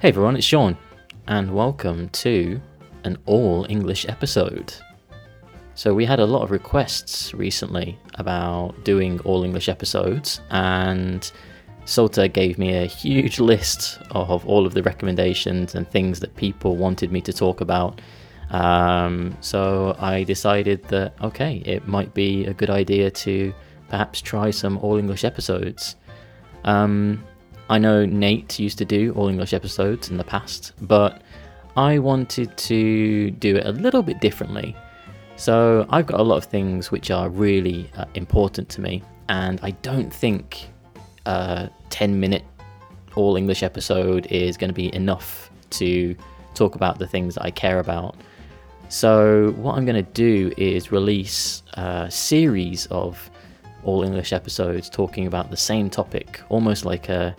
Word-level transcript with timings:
Hey 0.00 0.08
everyone, 0.08 0.34
it's 0.34 0.46
Sean, 0.46 0.78
and 1.28 1.54
welcome 1.54 2.08
to 2.08 2.58
an 3.04 3.18
all 3.26 3.66
English 3.68 4.08
episode. 4.08 4.72
So, 5.74 5.92
we 5.92 6.06
had 6.06 6.20
a 6.20 6.24
lot 6.24 6.42
of 6.42 6.50
requests 6.50 7.34
recently 7.34 7.98
about 8.14 8.82
doing 8.82 9.20
all 9.26 9.44
English 9.44 9.68
episodes, 9.68 10.40
and 10.48 11.30
Sota 11.84 12.32
gave 12.32 12.56
me 12.56 12.78
a 12.78 12.86
huge 12.86 13.40
list 13.52 14.00
of 14.12 14.46
all 14.46 14.64
of 14.64 14.72
the 14.72 14.82
recommendations 14.82 15.74
and 15.74 15.86
things 15.86 16.20
that 16.20 16.34
people 16.34 16.76
wanted 16.76 17.12
me 17.12 17.20
to 17.20 17.32
talk 17.34 17.60
about. 17.60 18.00
Um, 18.48 19.36
so, 19.42 19.94
I 19.98 20.24
decided 20.24 20.82
that 20.84 21.12
okay, 21.20 21.56
it 21.66 21.86
might 21.86 22.14
be 22.14 22.46
a 22.46 22.54
good 22.54 22.70
idea 22.70 23.10
to 23.10 23.52
perhaps 23.90 24.22
try 24.22 24.50
some 24.50 24.78
all 24.78 24.96
English 24.96 25.24
episodes. 25.24 25.96
Um, 26.64 27.22
I 27.70 27.78
know 27.78 28.04
Nate 28.04 28.58
used 28.58 28.78
to 28.78 28.84
do 28.84 29.12
all 29.12 29.28
English 29.28 29.54
episodes 29.54 30.10
in 30.10 30.16
the 30.16 30.24
past, 30.24 30.72
but 30.80 31.22
I 31.76 32.00
wanted 32.00 32.56
to 32.56 33.30
do 33.30 33.54
it 33.54 33.64
a 33.64 33.70
little 33.70 34.02
bit 34.02 34.20
differently. 34.20 34.76
So 35.36 35.86
I've 35.88 36.06
got 36.06 36.18
a 36.18 36.22
lot 36.24 36.36
of 36.36 36.44
things 36.44 36.90
which 36.90 37.12
are 37.12 37.28
really 37.28 37.88
uh, 37.96 38.06
important 38.14 38.68
to 38.70 38.80
me, 38.80 39.04
and 39.28 39.60
I 39.62 39.70
don't 39.70 40.12
think 40.12 40.68
a 41.26 41.70
10 41.90 42.18
minute 42.18 42.42
all 43.14 43.36
English 43.36 43.62
episode 43.62 44.26
is 44.26 44.56
going 44.56 44.70
to 44.70 44.74
be 44.74 44.92
enough 44.92 45.48
to 45.70 46.16
talk 46.54 46.74
about 46.74 46.98
the 46.98 47.06
things 47.06 47.36
that 47.36 47.44
I 47.44 47.52
care 47.52 47.78
about. 47.78 48.16
So, 48.88 49.52
what 49.52 49.76
I'm 49.76 49.84
going 49.84 50.04
to 50.04 50.12
do 50.12 50.52
is 50.56 50.90
release 50.90 51.62
a 51.74 52.10
series 52.10 52.86
of 52.86 53.30
all 53.84 54.02
English 54.02 54.32
episodes 54.32 54.90
talking 54.90 55.28
about 55.28 55.50
the 55.50 55.56
same 55.56 55.88
topic, 55.88 56.40
almost 56.48 56.84
like 56.84 57.08
a 57.08 57.36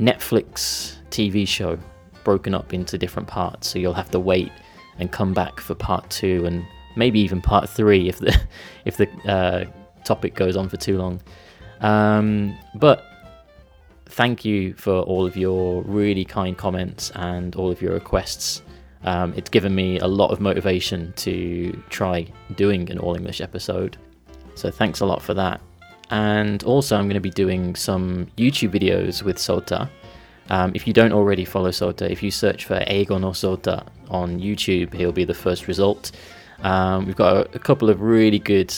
Netflix 0.00 0.96
TV 1.10 1.46
show 1.46 1.78
broken 2.24 2.54
up 2.54 2.72
into 2.72 2.98
different 2.98 3.28
parts. 3.28 3.68
So 3.68 3.78
you'll 3.78 3.94
have 3.94 4.10
to 4.10 4.20
wait 4.20 4.52
and 4.98 5.10
come 5.10 5.32
back 5.32 5.60
for 5.60 5.74
part 5.74 6.08
two 6.10 6.44
and 6.46 6.64
maybe 6.96 7.20
even 7.20 7.40
part 7.40 7.68
three 7.68 8.08
if 8.08 8.18
the 8.18 8.38
if 8.84 8.96
the 8.96 9.08
uh, 9.26 9.64
topic 10.04 10.34
goes 10.34 10.56
on 10.56 10.68
for 10.68 10.76
too 10.76 10.98
long. 10.98 11.20
Um, 11.80 12.56
but 12.76 13.04
thank 14.06 14.44
you 14.44 14.74
for 14.74 15.00
all 15.00 15.26
of 15.26 15.36
your 15.36 15.82
really 15.82 16.24
kind 16.24 16.56
comments 16.56 17.10
and 17.14 17.56
all 17.56 17.70
of 17.70 17.82
your 17.82 17.94
requests. 17.94 18.62
Um, 19.04 19.34
it's 19.36 19.50
given 19.50 19.74
me 19.74 19.98
a 19.98 20.06
lot 20.06 20.30
of 20.30 20.40
motivation 20.40 21.12
to 21.16 21.82
try 21.90 22.26
doing 22.54 22.88
an 22.90 22.98
all 22.98 23.16
English 23.16 23.40
episode. 23.40 23.96
So 24.54 24.70
thanks 24.70 25.00
a 25.00 25.06
lot 25.06 25.22
for 25.22 25.34
that. 25.34 25.60
And 26.12 26.62
also, 26.64 26.94
I'm 26.96 27.06
going 27.06 27.14
to 27.14 27.20
be 27.20 27.30
doing 27.30 27.74
some 27.74 28.26
YouTube 28.36 28.70
videos 28.70 29.22
with 29.22 29.38
Sota. 29.38 29.88
Um, 30.50 30.72
if 30.74 30.86
you 30.86 30.92
don't 30.92 31.12
already 31.12 31.46
follow 31.46 31.70
Sota, 31.70 32.08
if 32.08 32.22
you 32.22 32.30
search 32.30 32.66
for 32.66 32.78
Eigo 32.80 33.18
no 33.18 33.30
Sota 33.30 33.86
on 34.10 34.38
YouTube, 34.38 34.92
he'll 34.92 35.10
be 35.10 35.24
the 35.24 35.32
first 35.32 35.66
result. 35.66 36.12
Um, 36.60 37.06
we've 37.06 37.16
got 37.16 37.36
a, 37.36 37.56
a, 37.56 37.58
couple 37.58 37.88
of 37.88 38.02
really 38.02 38.38
good 38.38 38.74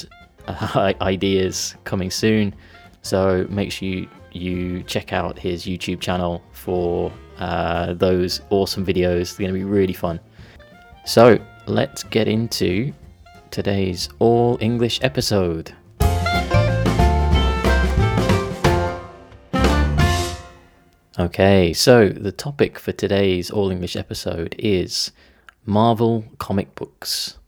uh, 0.47 0.93
ideas 1.01 1.75
coming 1.83 2.09
soon, 2.09 2.55
so 3.03 3.49
make 3.51 3.73
sure 3.73 3.89
you, 3.89 4.09
you 4.31 4.85
check 4.85 5.13
out 5.13 5.37
his 5.37 5.65
YouTube 5.65 5.99
channel 6.01 6.41
for 6.53 7.13
uh, 7.39 7.95
those 7.95 8.43
awesome 8.51 8.87
videos. 8.87 9.37
They're 9.37 9.49
going 9.49 9.61
to 9.61 9.67
be 9.67 9.71
really 9.71 9.93
fun. 9.93 10.21
So 11.05 11.39
let's 11.67 12.05
get 12.05 12.29
into 12.29 12.93
today's 13.51 14.09
all 14.21 14.57
English 14.61 15.01
episode. 15.03 15.75
Okay, 21.17 21.73
so 21.73 22.09
the 22.09 22.33
topic 22.33 22.77
for 22.77 22.91
today's 22.91 23.49
All 23.49 23.71
English 23.71 23.95
episode 23.95 24.57
is 24.59 25.13
Marvel 25.65 26.25
comic 26.39 26.75
books. 26.75 27.39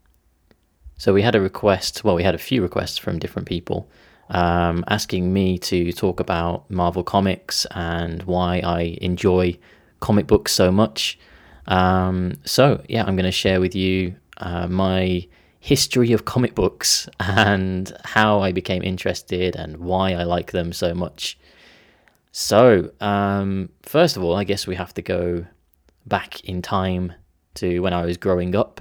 So 0.98 1.12
we 1.12 1.22
had 1.22 1.34
a 1.34 1.40
request, 1.40 2.04
well, 2.04 2.14
we 2.14 2.22
had 2.22 2.36
a 2.36 2.38
few 2.38 2.62
requests 2.62 2.96
from 2.96 3.18
different 3.18 3.48
people 3.48 3.88
um, 4.30 4.84
asking 4.86 5.32
me 5.32 5.58
to 5.58 5.92
talk 5.92 6.20
about 6.20 6.70
Marvel 6.70 7.02
comics 7.02 7.66
and 7.72 8.22
why 8.22 8.60
I 8.60 8.98
enjoy 9.00 9.58
comic 9.98 10.28
books 10.28 10.52
so 10.52 10.70
much. 10.70 11.18
Um, 11.66 12.34
so, 12.44 12.84
yeah, 12.88 13.02
I'm 13.04 13.16
going 13.16 13.24
to 13.24 13.32
share 13.32 13.60
with 13.60 13.74
you 13.74 14.14
uh, 14.36 14.68
my 14.68 15.26
history 15.58 16.12
of 16.12 16.24
comic 16.24 16.54
books 16.54 17.08
and 17.18 17.92
how 18.04 18.38
I 18.38 18.52
became 18.52 18.84
interested 18.84 19.56
and 19.56 19.78
why 19.78 20.12
I 20.12 20.22
like 20.22 20.52
them 20.52 20.72
so 20.72 20.94
much. 20.94 21.36
So, 22.38 22.90
um, 23.00 23.70
first 23.80 24.18
of 24.18 24.22
all, 24.22 24.36
I 24.36 24.44
guess 24.44 24.66
we 24.66 24.74
have 24.74 24.92
to 24.92 25.00
go 25.00 25.46
back 26.04 26.44
in 26.44 26.60
time 26.60 27.14
to 27.54 27.80
when 27.80 27.94
I 27.94 28.04
was 28.04 28.18
growing 28.18 28.54
up. 28.54 28.78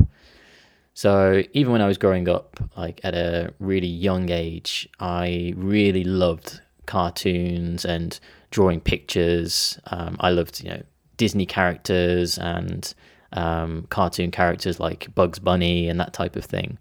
So, 0.94 1.42
even 1.54 1.72
when 1.72 1.82
I 1.82 1.88
was 1.88 1.98
growing 1.98 2.28
up, 2.28 2.60
like 2.76 3.00
at 3.06 3.16
a 3.16 3.54
really 3.60 3.88
young 3.88 4.30
age, 4.30 4.90
I 5.00 5.54
really 5.56 6.04
loved 6.04 6.60
cartoons 6.86 7.86
and 7.86 8.20
drawing 8.52 8.82
pictures. 8.82 9.80
Um, 9.86 10.18
I 10.20 10.32
loved, 10.32 10.62
you 10.62 10.72
know, 10.72 10.84
Disney 11.16 11.46
characters 11.46 12.38
and 12.38 12.94
um, 13.32 13.88
cartoon 13.90 14.32
characters 14.32 14.82
like 14.82 15.16
Bugs 15.16 15.40
Bunny 15.40 15.88
and 15.88 15.98
that 16.02 16.12
type 16.12 16.36
of 16.36 16.44
thing. 16.44 16.78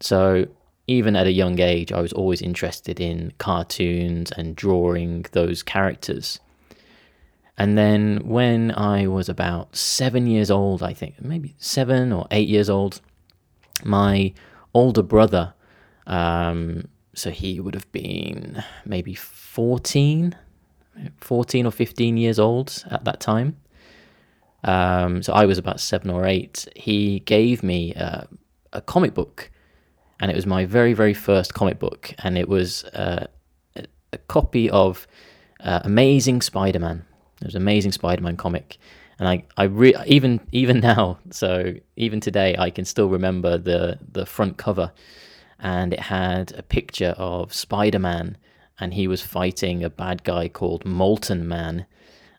So, 0.00 0.46
even 0.86 1.16
at 1.16 1.26
a 1.26 1.32
young 1.32 1.58
age, 1.58 1.92
I 1.92 2.00
was 2.00 2.12
always 2.12 2.40
interested 2.40 3.00
in 3.00 3.32
cartoons 3.38 4.30
and 4.32 4.54
drawing 4.54 5.26
those 5.32 5.62
characters. 5.62 6.38
And 7.58 7.76
then 7.76 8.20
when 8.24 8.70
I 8.76 9.06
was 9.06 9.28
about 9.28 9.74
seven 9.74 10.26
years 10.26 10.50
old, 10.50 10.82
I 10.82 10.92
think, 10.92 11.20
maybe 11.22 11.54
seven 11.58 12.12
or 12.12 12.26
eight 12.30 12.48
years 12.48 12.70
old, 12.70 13.00
my 13.82 14.32
older 14.74 15.02
brother, 15.02 15.54
um, 16.06 16.86
so 17.14 17.30
he 17.30 17.58
would 17.58 17.74
have 17.74 17.90
been 17.92 18.62
maybe 18.84 19.14
14, 19.14 20.36
14 21.20 21.66
or 21.66 21.70
15 21.72 22.16
years 22.16 22.38
old 22.38 22.84
at 22.90 23.04
that 23.04 23.20
time. 23.20 23.56
Um, 24.62 25.22
so 25.22 25.32
I 25.32 25.46
was 25.46 25.58
about 25.58 25.80
seven 25.80 26.10
or 26.10 26.26
eight. 26.26 26.68
He 26.76 27.20
gave 27.20 27.62
me 27.62 27.94
a 27.94 28.28
comic 28.82 29.14
book 29.14 29.50
and 30.20 30.30
it 30.30 30.34
was 30.34 30.46
my 30.46 30.64
very 30.64 30.94
very 30.94 31.14
first 31.14 31.54
comic 31.54 31.78
book, 31.78 32.14
and 32.18 32.38
it 32.38 32.48
was 32.48 32.84
uh, 32.84 33.26
a 34.12 34.18
copy 34.28 34.70
of 34.70 35.06
uh, 35.60 35.80
Amazing 35.84 36.42
Spider-Man. 36.42 37.04
It 37.40 37.46
was 37.46 37.54
Amazing 37.54 37.92
Spider-Man 37.92 38.36
comic, 38.36 38.78
and 39.18 39.28
I 39.28 39.44
I 39.56 39.64
re- 39.64 39.94
even 40.06 40.40
even 40.52 40.80
now, 40.80 41.18
so 41.30 41.74
even 41.96 42.20
today, 42.20 42.56
I 42.58 42.70
can 42.70 42.84
still 42.84 43.08
remember 43.08 43.58
the 43.58 43.98
the 44.12 44.26
front 44.26 44.56
cover, 44.56 44.92
and 45.58 45.92
it 45.92 46.00
had 46.00 46.52
a 46.52 46.62
picture 46.62 47.14
of 47.18 47.52
Spider-Man, 47.52 48.36
and 48.78 48.94
he 48.94 49.08
was 49.08 49.22
fighting 49.22 49.84
a 49.84 49.90
bad 49.90 50.24
guy 50.24 50.48
called 50.48 50.84
Molten 50.84 51.46
Man, 51.46 51.86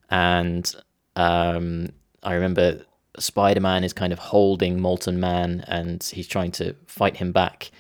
and 0.10 0.76
um, 1.16 1.90
I 2.24 2.34
remember 2.34 2.82
Spider 3.18 3.60
Man 3.60 3.84
is 3.84 3.94
kind 3.94 4.14
of 4.14 4.20
holding 4.20 4.82
Molten 4.82 5.20
Man 5.20 5.64
and 5.68 6.04
he's 6.04 6.28
trying 6.28 6.52
to 6.54 6.76
fight 6.86 7.18
him 7.18 7.32
back. 7.32 7.72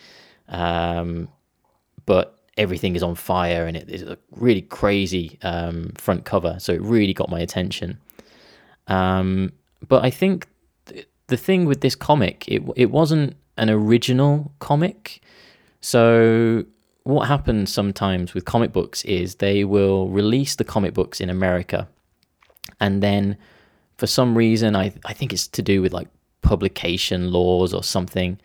Um, 0.50 1.30
but 2.06 2.40
everything 2.58 2.96
is 2.96 3.04
on 3.04 3.16
fire 3.16 3.68
and 3.68 3.78
it 3.78 3.90
is 3.90 4.02
a 4.02 4.18
really 4.32 4.62
crazy 4.62 5.38
um, 5.44 5.92
front 5.98 6.26
cover. 6.26 6.58
So 6.60 6.74
it 6.74 6.82
really 6.82 7.14
got 7.14 7.30
my 7.30 7.40
attention. 7.40 8.00
Um, 8.88 9.52
but 9.88 10.04
I 10.04 10.10
think 10.10 10.48
th- 10.86 11.08
the 11.28 11.38
thing 11.38 11.66
with 11.66 11.82
this 11.82 11.96
comic, 11.96 12.46
it, 12.48 12.64
it 12.76 12.90
wasn't 12.90 13.36
an 13.58 13.70
original 13.70 14.52
comic. 14.60 15.22
So 15.82 16.66
what 17.04 17.28
happens 17.28 17.72
sometimes 17.72 18.34
with 18.34 18.46
comic 18.46 18.74
books 18.74 19.06
is 19.06 19.36
they 19.36 19.64
will 19.64 20.10
release 20.10 20.56
the 20.56 20.64
comic 20.64 20.94
books 20.94 21.22
in 21.22 21.30
America 21.30 21.88
and 22.80 23.02
then 23.02 23.38
for 23.98 24.08
some 24.08 24.38
reason, 24.38 24.76
I 24.76 24.94
I 25.06 25.14
think 25.14 25.34
it's 25.34 25.48
to 25.50 25.62
do 25.62 25.82
with 25.82 25.94
like 25.94 26.08
publication 26.42 27.32
laws 27.32 27.74
or 27.74 27.84
something. 27.84 28.40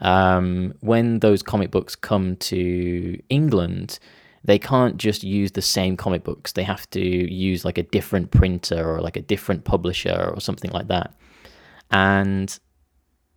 Um, 0.00 0.74
when 0.80 1.20
those 1.20 1.42
comic 1.42 1.70
books 1.70 1.96
come 1.96 2.36
to 2.36 3.18
England, 3.30 3.98
they 4.44 4.58
can't 4.58 4.96
just 4.96 5.24
use 5.24 5.52
the 5.52 5.62
same 5.62 5.96
comic 5.96 6.22
books. 6.22 6.52
They 6.52 6.64
have 6.64 6.88
to 6.90 7.00
use 7.00 7.64
like 7.64 7.78
a 7.78 7.82
different 7.82 8.30
printer 8.30 8.88
or 8.88 9.00
like 9.00 9.16
a 9.16 9.22
different 9.22 9.64
publisher 9.64 10.32
or 10.34 10.40
something 10.40 10.70
like 10.70 10.88
that. 10.88 11.14
And 11.90 12.58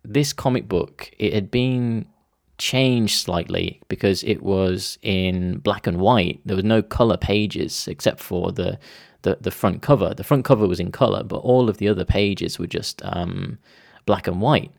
this 0.04 0.32
comic 0.32 0.68
book, 0.68 1.10
it 1.18 1.32
had 1.32 1.50
been 1.50 2.06
changed 2.58 3.22
slightly 3.22 3.80
because 3.88 4.22
it 4.22 4.42
was 4.42 4.98
in 5.02 5.58
black 5.58 5.86
and 5.86 5.98
white. 5.98 6.40
There 6.44 6.56
was 6.56 6.64
no 6.64 6.82
color 6.82 7.16
pages 7.16 7.88
except 7.88 8.20
for 8.20 8.52
the 8.52 8.78
the, 9.22 9.38
the 9.40 9.50
front 9.50 9.82
cover. 9.82 10.14
The 10.14 10.24
front 10.24 10.44
cover 10.44 10.66
was 10.66 10.80
in 10.80 10.92
color, 10.92 11.22
but 11.22 11.38
all 11.38 11.68
of 11.68 11.78
the 11.78 11.88
other 11.88 12.04
pages 12.04 12.58
were 12.58 12.66
just 12.66 13.02
um, 13.04 13.58
black 14.06 14.26
and 14.26 14.40
white. 14.40 14.72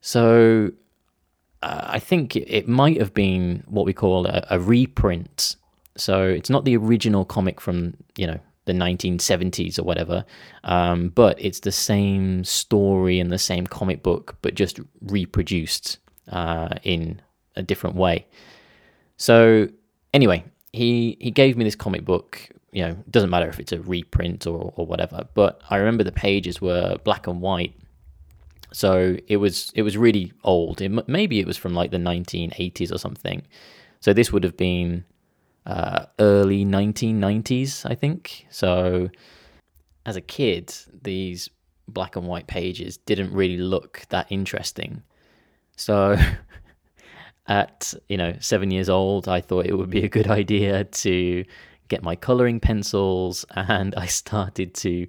So 0.00 0.72
uh, 1.62 1.82
I 1.84 1.98
think 1.98 2.36
it, 2.36 2.68
might 2.68 2.98
have 2.98 3.12
been 3.12 3.62
what 3.66 3.84
we 3.84 3.92
call 3.92 4.26
a, 4.26 4.46
a, 4.50 4.58
reprint. 4.58 5.56
So 5.96 6.24
it's 6.24 6.48
not 6.48 6.64
the 6.64 6.76
original 6.76 7.24
comic 7.24 7.60
from 7.60 7.94
you 8.16 8.26
know 8.26 8.40
the 8.64 8.72
1970s 8.72 9.78
or 9.78 9.82
whatever. 9.82 10.24
Um, 10.64 11.08
but 11.10 11.42
it's 11.42 11.60
the 11.60 11.72
same 11.72 12.44
story 12.44 13.20
and 13.20 13.30
the 13.30 13.38
same 13.38 13.66
comic 13.66 14.02
book, 14.02 14.36
but 14.42 14.54
just 14.54 14.80
reproduced 15.02 15.98
uh, 16.28 16.70
in 16.82 17.20
a 17.56 17.62
different 17.62 17.96
way. 17.96 18.26
So 19.16 19.68
anyway, 20.14 20.44
he 20.72 21.18
he 21.20 21.30
gave 21.30 21.56
me 21.56 21.64
this 21.64 21.76
comic 21.76 22.04
book. 22.04 22.48
You 22.72 22.82
know, 22.82 22.90
it 22.90 23.10
doesn't 23.10 23.30
matter 23.30 23.48
if 23.48 23.58
it's 23.58 23.72
a 23.72 23.80
reprint 23.80 24.46
or 24.46 24.72
or 24.76 24.86
whatever. 24.86 25.26
But 25.34 25.60
I 25.70 25.76
remember 25.76 26.04
the 26.04 26.12
pages 26.12 26.60
were 26.60 26.96
black 27.04 27.26
and 27.26 27.40
white. 27.40 27.74
So 28.72 29.16
it 29.26 29.38
was 29.38 29.72
it 29.74 29.82
was 29.82 29.96
really 29.96 30.32
old. 30.44 30.80
It, 30.80 31.08
maybe 31.08 31.40
it 31.40 31.46
was 31.46 31.56
from 31.56 31.74
like 31.74 31.90
the 31.90 31.98
1980s 31.98 32.92
or 32.92 32.98
something. 32.98 33.42
So 34.00 34.12
this 34.12 34.32
would 34.32 34.44
have 34.44 34.56
been 34.56 35.04
uh, 35.66 36.06
early 36.18 36.64
1990s, 36.64 37.88
I 37.90 37.94
think. 37.94 38.46
So 38.50 39.10
as 40.06 40.16
a 40.16 40.20
kid, 40.20 40.74
these 41.02 41.50
black 41.88 42.16
and 42.16 42.26
white 42.26 42.46
pages 42.46 42.96
didn't 42.96 43.32
really 43.32 43.58
look 43.58 44.02
that 44.08 44.26
interesting. 44.30 45.02
So 45.76 46.16
at, 47.46 47.94
you 48.08 48.16
know, 48.16 48.34
7 48.40 48.70
years 48.70 48.88
old, 48.88 49.28
I 49.28 49.40
thought 49.40 49.66
it 49.66 49.76
would 49.76 49.90
be 49.90 50.04
a 50.04 50.08
good 50.08 50.28
idea 50.40 50.84
to 50.84 51.44
get 51.90 52.02
my 52.02 52.16
coloring 52.16 52.60
pencils 52.60 53.44
and 53.54 53.94
I 53.94 54.06
started 54.22 54.72
to 54.76 55.06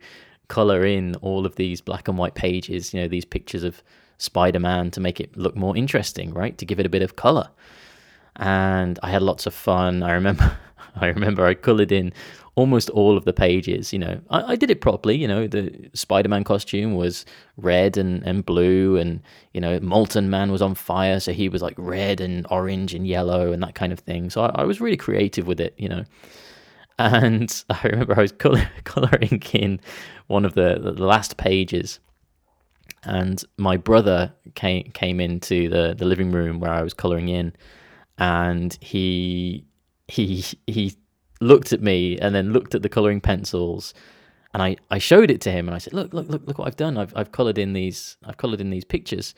color 0.50 0.86
in 0.86 1.16
all 1.22 1.46
of 1.46 1.56
these 1.56 1.80
black 1.80 2.10
and 2.10 2.18
white 2.18 2.36
pages, 2.36 2.94
you 2.94 3.00
know, 3.00 3.08
these 3.08 3.24
pictures 3.24 3.64
of 3.64 3.82
Spider-Man 4.18 4.92
to 4.92 5.00
make 5.00 5.22
it 5.22 5.38
look 5.38 5.56
more 5.56 5.78
interesting, 5.78 6.34
right? 6.34 6.58
To 6.58 6.66
give 6.66 6.80
it 6.80 6.86
a 6.86 6.90
bit 6.90 7.02
of 7.02 7.16
color 7.16 7.50
and 8.36 9.00
I 9.04 9.10
had 9.10 9.22
lots 9.22 9.46
of 9.46 9.54
fun. 9.54 10.04
I 10.04 10.14
remember, 10.14 10.58
I 10.96 11.08
remember 11.08 11.46
I 11.46 11.54
coloured 11.54 11.92
in 11.92 12.14
almost 12.56 12.90
all 12.90 13.18
of 13.18 13.26
the 13.26 13.34
pages. 13.34 13.94
You 13.94 14.00
know, 14.00 14.22
I, 14.30 14.54
I 14.54 14.56
did 14.56 14.72
it 14.72 14.82
properly. 14.82 15.16
You 15.18 15.28
know, 15.28 15.48
the 15.48 15.90
Spider-Man 15.94 16.44
costume 16.44 16.96
was 16.96 17.26
red 17.58 17.98
and, 17.98 18.24
and 18.24 18.46
blue, 18.46 18.98
and 18.98 19.22
you 19.54 19.62
know, 19.62 19.80
Molten 19.80 20.30
Man 20.30 20.52
was 20.52 20.62
on 20.62 20.76
fire, 20.76 21.20
so 21.20 21.34
he 21.34 21.50
was 21.50 21.62
like 21.62 21.76
red 21.78 22.22
and 22.22 22.46
orange 22.50 22.94
and 22.94 23.08
yellow 23.08 23.52
and 23.52 23.62
that 23.64 23.76
kind 23.76 23.94
of 23.94 24.00
thing. 24.00 24.30
So 24.30 24.42
I, 24.44 24.62
I 24.62 24.64
was 24.64 24.82
really 24.82 24.98
creative 24.98 25.48
with 25.48 25.60
it. 25.60 25.74
You 25.78 25.90
know. 25.90 26.04
And 27.02 27.64
I 27.70 27.88
remember 27.88 28.18
I 28.18 28.22
was 28.22 28.32
color, 28.32 28.70
coloring 28.84 29.42
in 29.54 29.80
one 30.28 30.46
of 30.46 30.54
the, 30.54 30.80
the 30.82 30.92
last 31.06 31.38
pages, 31.38 32.00
and 33.04 33.44
my 33.58 33.78
brother 33.78 34.34
came 34.56 34.84
came 34.92 35.20
into 35.20 35.70
the, 35.70 35.96
the 35.98 36.06
living 36.06 36.32
room 36.32 36.60
where 36.60 36.72
I 36.72 36.82
was 36.84 36.94
coloring 36.94 37.30
in, 37.30 37.54
and 38.18 38.78
he 38.82 39.66
he 40.08 40.44
he 40.68 40.94
looked 41.40 41.74
at 41.74 41.82
me 41.82 42.20
and 42.20 42.36
then 42.36 42.54
looked 42.54 42.76
at 42.76 42.84
the 42.84 42.90
coloring 42.90 43.20
pencils 43.20 43.94
and 44.54 44.62
I, 44.62 44.76
I 44.90 44.98
showed 44.98 45.32
it 45.32 45.42
to 45.42 45.52
him 45.52 45.68
and 45.68 45.76
I 45.76 45.78
said, 45.78 45.94
look, 45.94 46.14
look, 46.14 46.28
look, 46.28 46.42
look 46.46 46.58
what 46.58 46.68
I've 46.68 46.76
done. 46.76 46.98
I've, 46.98 47.14
I've 47.16 47.32
colored 47.32 47.58
in 47.58 47.74
these, 47.74 48.18
I've 48.26 48.38
colored 48.38 48.60
in 48.60 48.70
these 48.70 48.84
pictures. 48.84 49.34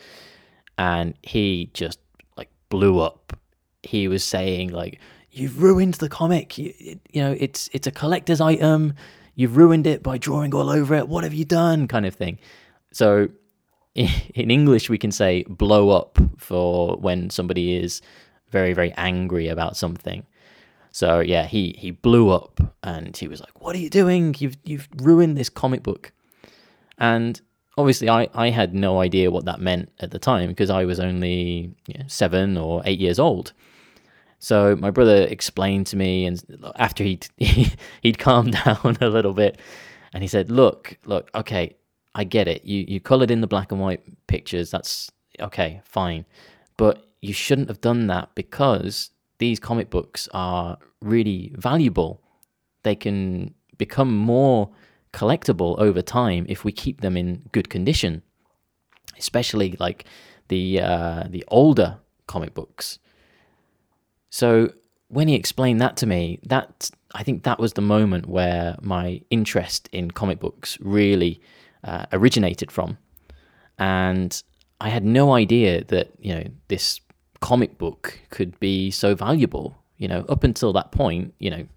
And 0.77 1.13
he 1.21 1.69
just 1.73 1.99
like 2.35 2.49
blew 2.69 2.99
up. 2.99 3.37
He 3.83 4.07
was 4.07 4.23
saying 4.23 4.69
like, 4.69 4.99
you've 5.33 5.61
ruined 5.61 5.95
the 5.95 6.09
comic. 6.09 6.57
You, 6.57 6.73
you 7.11 7.21
know, 7.21 7.35
it's, 7.39 7.69
it's 7.73 7.87
a 7.87 7.91
collector's 7.91 8.39
item. 8.39 8.93
You've 9.35 9.57
ruined 9.57 9.87
it 9.87 10.03
by 10.03 10.17
drawing 10.17 10.53
all 10.53 10.69
over 10.69 10.95
it. 10.95 11.07
What 11.07 11.23
have 11.23 11.33
you 11.33 11.45
done? 11.45 11.87
Kind 11.87 12.05
of 12.05 12.15
thing. 12.15 12.37
So 12.91 13.29
in 13.95 14.51
English, 14.51 14.89
we 14.89 14.97
can 14.97 15.11
say 15.11 15.43
blow 15.43 15.89
up 15.89 16.19
for 16.37 16.95
when 16.97 17.29
somebody 17.29 17.75
is 17.75 18.01
very, 18.51 18.73
very 18.73 18.91
angry 18.93 19.47
about 19.47 19.75
something. 19.75 20.25
So 20.91 21.19
yeah, 21.21 21.45
he 21.45 21.75
he 21.77 21.89
blew 21.89 22.29
up 22.29 22.59
and 22.83 23.17
he 23.17 23.27
was 23.27 23.39
like, 23.39 23.59
"What 23.61 23.75
are 23.75 23.79
you 23.79 23.89
doing? 23.89 24.35
You've 24.37 24.57
you've 24.63 24.87
ruined 24.97 25.35
this 25.35 25.49
comic 25.49 25.81
book." 25.81 26.11
And 26.99 27.41
obviously, 27.77 28.09
I 28.09 28.29
I 28.35 28.51
had 28.51 28.75
no 28.75 28.99
idea 28.99 29.31
what 29.31 29.45
that 29.45 29.59
meant 29.59 29.91
at 29.99 30.11
the 30.11 30.19
time 30.19 30.49
because 30.49 30.69
I 30.69 30.85
was 30.85 30.99
only 30.99 31.73
you 31.87 31.95
know, 31.97 32.05
seven 32.07 32.57
or 32.57 32.83
eight 32.85 32.99
years 32.99 33.17
old. 33.17 33.53
So 34.43 34.75
my 34.75 34.91
brother 34.91 35.23
explained 35.23 35.87
to 35.87 35.95
me, 35.95 36.25
and 36.25 36.43
after 36.75 37.01
he'd 37.01 37.29
he'd 38.01 38.19
calmed 38.19 38.51
down 38.65 38.97
a 38.99 39.07
little 39.07 39.31
bit, 39.31 39.57
and 40.11 40.21
he 40.21 40.27
said, 40.27 40.51
"Look, 40.51 40.97
look, 41.05 41.29
okay, 41.33 41.77
I 42.13 42.25
get 42.25 42.49
it. 42.49 42.65
You 42.65 42.83
you 42.85 42.99
coloured 42.99 43.31
in 43.31 43.39
the 43.39 43.47
black 43.47 43.71
and 43.71 43.79
white 43.79 44.01
pictures. 44.27 44.69
That's 44.69 45.09
okay, 45.39 45.81
fine, 45.85 46.25
but 46.75 47.07
you 47.21 47.31
shouldn't 47.31 47.69
have 47.69 47.79
done 47.79 48.07
that 48.07 48.35
because 48.35 49.11
these 49.37 49.61
comic 49.61 49.89
books 49.89 50.27
are 50.33 50.77
really 51.01 51.53
valuable. 51.55 52.21
They 52.83 52.95
can 52.95 53.53
become 53.77 54.13
more 54.13 54.71
collectible 55.13 55.79
over 55.79 56.01
time 56.01 56.45
if 56.49 56.65
we 56.65 56.73
keep 56.73 56.99
them 56.99 57.15
in 57.15 57.43
good 57.53 57.69
condition, 57.69 58.23
especially 59.17 59.77
like 59.79 60.03
the 60.49 60.81
uh, 60.81 61.23
the 61.29 61.45
older 61.47 61.99
comic 62.27 62.53
books. 62.53 62.99
So 64.33 64.73
when 65.09 65.27
he 65.27 65.35
explained 65.35 65.79
that 65.81 65.95
to 65.97 66.07
me, 66.07 66.39
that 66.47 66.89
I 67.13 67.21
think 67.21 67.43
that 67.43 67.59
was 67.59 67.73
the 67.73 67.83
moment 67.83 68.25
where 68.25 68.75
my 68.81 69.21
interest 69.29 69.87
in 69.91 70.09
comic 70.09 70.39
books 70.39 70.75
really 70.81 71.39
uh, 71.83 72.07
originated 72.11 72.71
from, 72.71 72.97
and 73.77 74.41
I 74.81 74.89
had 74.89 75.05
no 75.05 75.35
idea 75.35 75.83
that 75.83 76.09
you 76.19 76.33
know 76.33 76.45
this 76.67 76.99
comic 77.41 77.77
book 77.77 78.17
could 78.31 78.59
be 78.59 78.89
so 78.89 79.13
valuable. 79.13 79.77
You 79.97 80.07
know, 80.07 80.25
up 80.27 80.43
until 80.43 80.73
that 80.73 80.91
point, 80.91 81.35
you 81.37 81.51
know, 81.51 81.67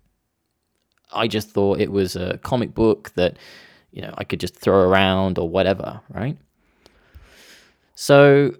I 1.13 1.29
just 1.29 1.51
thought 1.51 1.79
it 1.79 1.93
was 1.93 2.17
a 2.17 2.39
comic 2.39 2.73
book 2.73 3.13
that, 3.17 3.37
you 3.93 4.01
know, 4.01 4.15
I 4.17 4.25
could 4.25 4.41
just 4.41 4.57
throw 4.57 4.81
around 4.81 5.39
or 5.39 5.47
whatever, 5.47 6.01
right? 6.09 6.39
So 7.95 8.57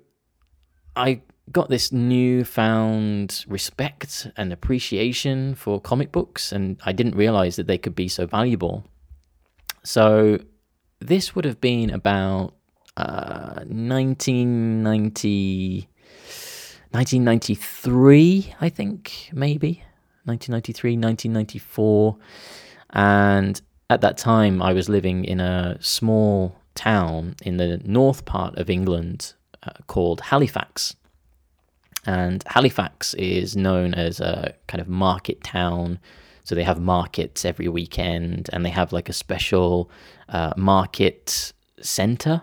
I 0.95 1.23
got 1.53 1.69
this 1.69 1.93
newfound 1.93 3.45
respect 3.47 4.29
and 4.37 4.53
appreciation 4.53 5.55
for 5.55 5.81
comic 5.81 6.13
books, 6.13 6.53
and 6.53 6.79
I 6.85 6.93
didn't 6.93 7.15
realize 7.15 7.57
that 7.57 7.67
they 7.67 7.79
could 7.79 7.95
be 7.95 8.09
so 8.09 8.27
valuable. 8.27 8.85
So 9.83 10.39
this 11.01 11.35
would 11.35 11.45
have 11.45 11.61
been 11.61 11.91
about 11.91 12.55
uh, 12.97 13.65
1990. 13.67 15.89
1993, 16.93 18.55
I 18.61 18.69
think, 18.71 19.29
maybe 19.33 19.83
1993, 20.25 20.97
1994. 20.97 22.17
And 22.91 23.61
at 23.91 24.01
that 24.01 24.17
time, 24.17 24.63
I 24.63 24.73
was 24.73 24.89
living 24.89 25.25
in 25.25 25.41
a 25.41 25.77
small 25.81 26.57
town 26.75 27.35
in 27.43 27.59
the 27.59 27.81
north 27.85 28.25
part 28.25 28.57
of 28.57 28.71
England 28.71 29.35
uh, 29.63 29.73
called 29.87 30.23
Halifax. 30.23 30.97
And 32.07 32.43
Halifax 32.47 33.15
is 33.15 33.57
known 33.57 33.95
as 33.95 34.21
a 34.21 34.55
kind 34.69 34.81
of 34.81 34.89
market 34.89 35.43
town. 35.43 35.99
So 36.45 36.55
they 36.55 36.63
have 36.63 36.81
markets 36.81 37.45
every 37.45 37.69
weekend 37.69 38.49
and 38.53 38.65
they 38.65 38.71
have 38.71 38.93
like 38.93 39.09
a 39.09 39.13
special 39.13 39.91
uh, 40.29 40.53
market 40.57 41.53
center 41.81 42.43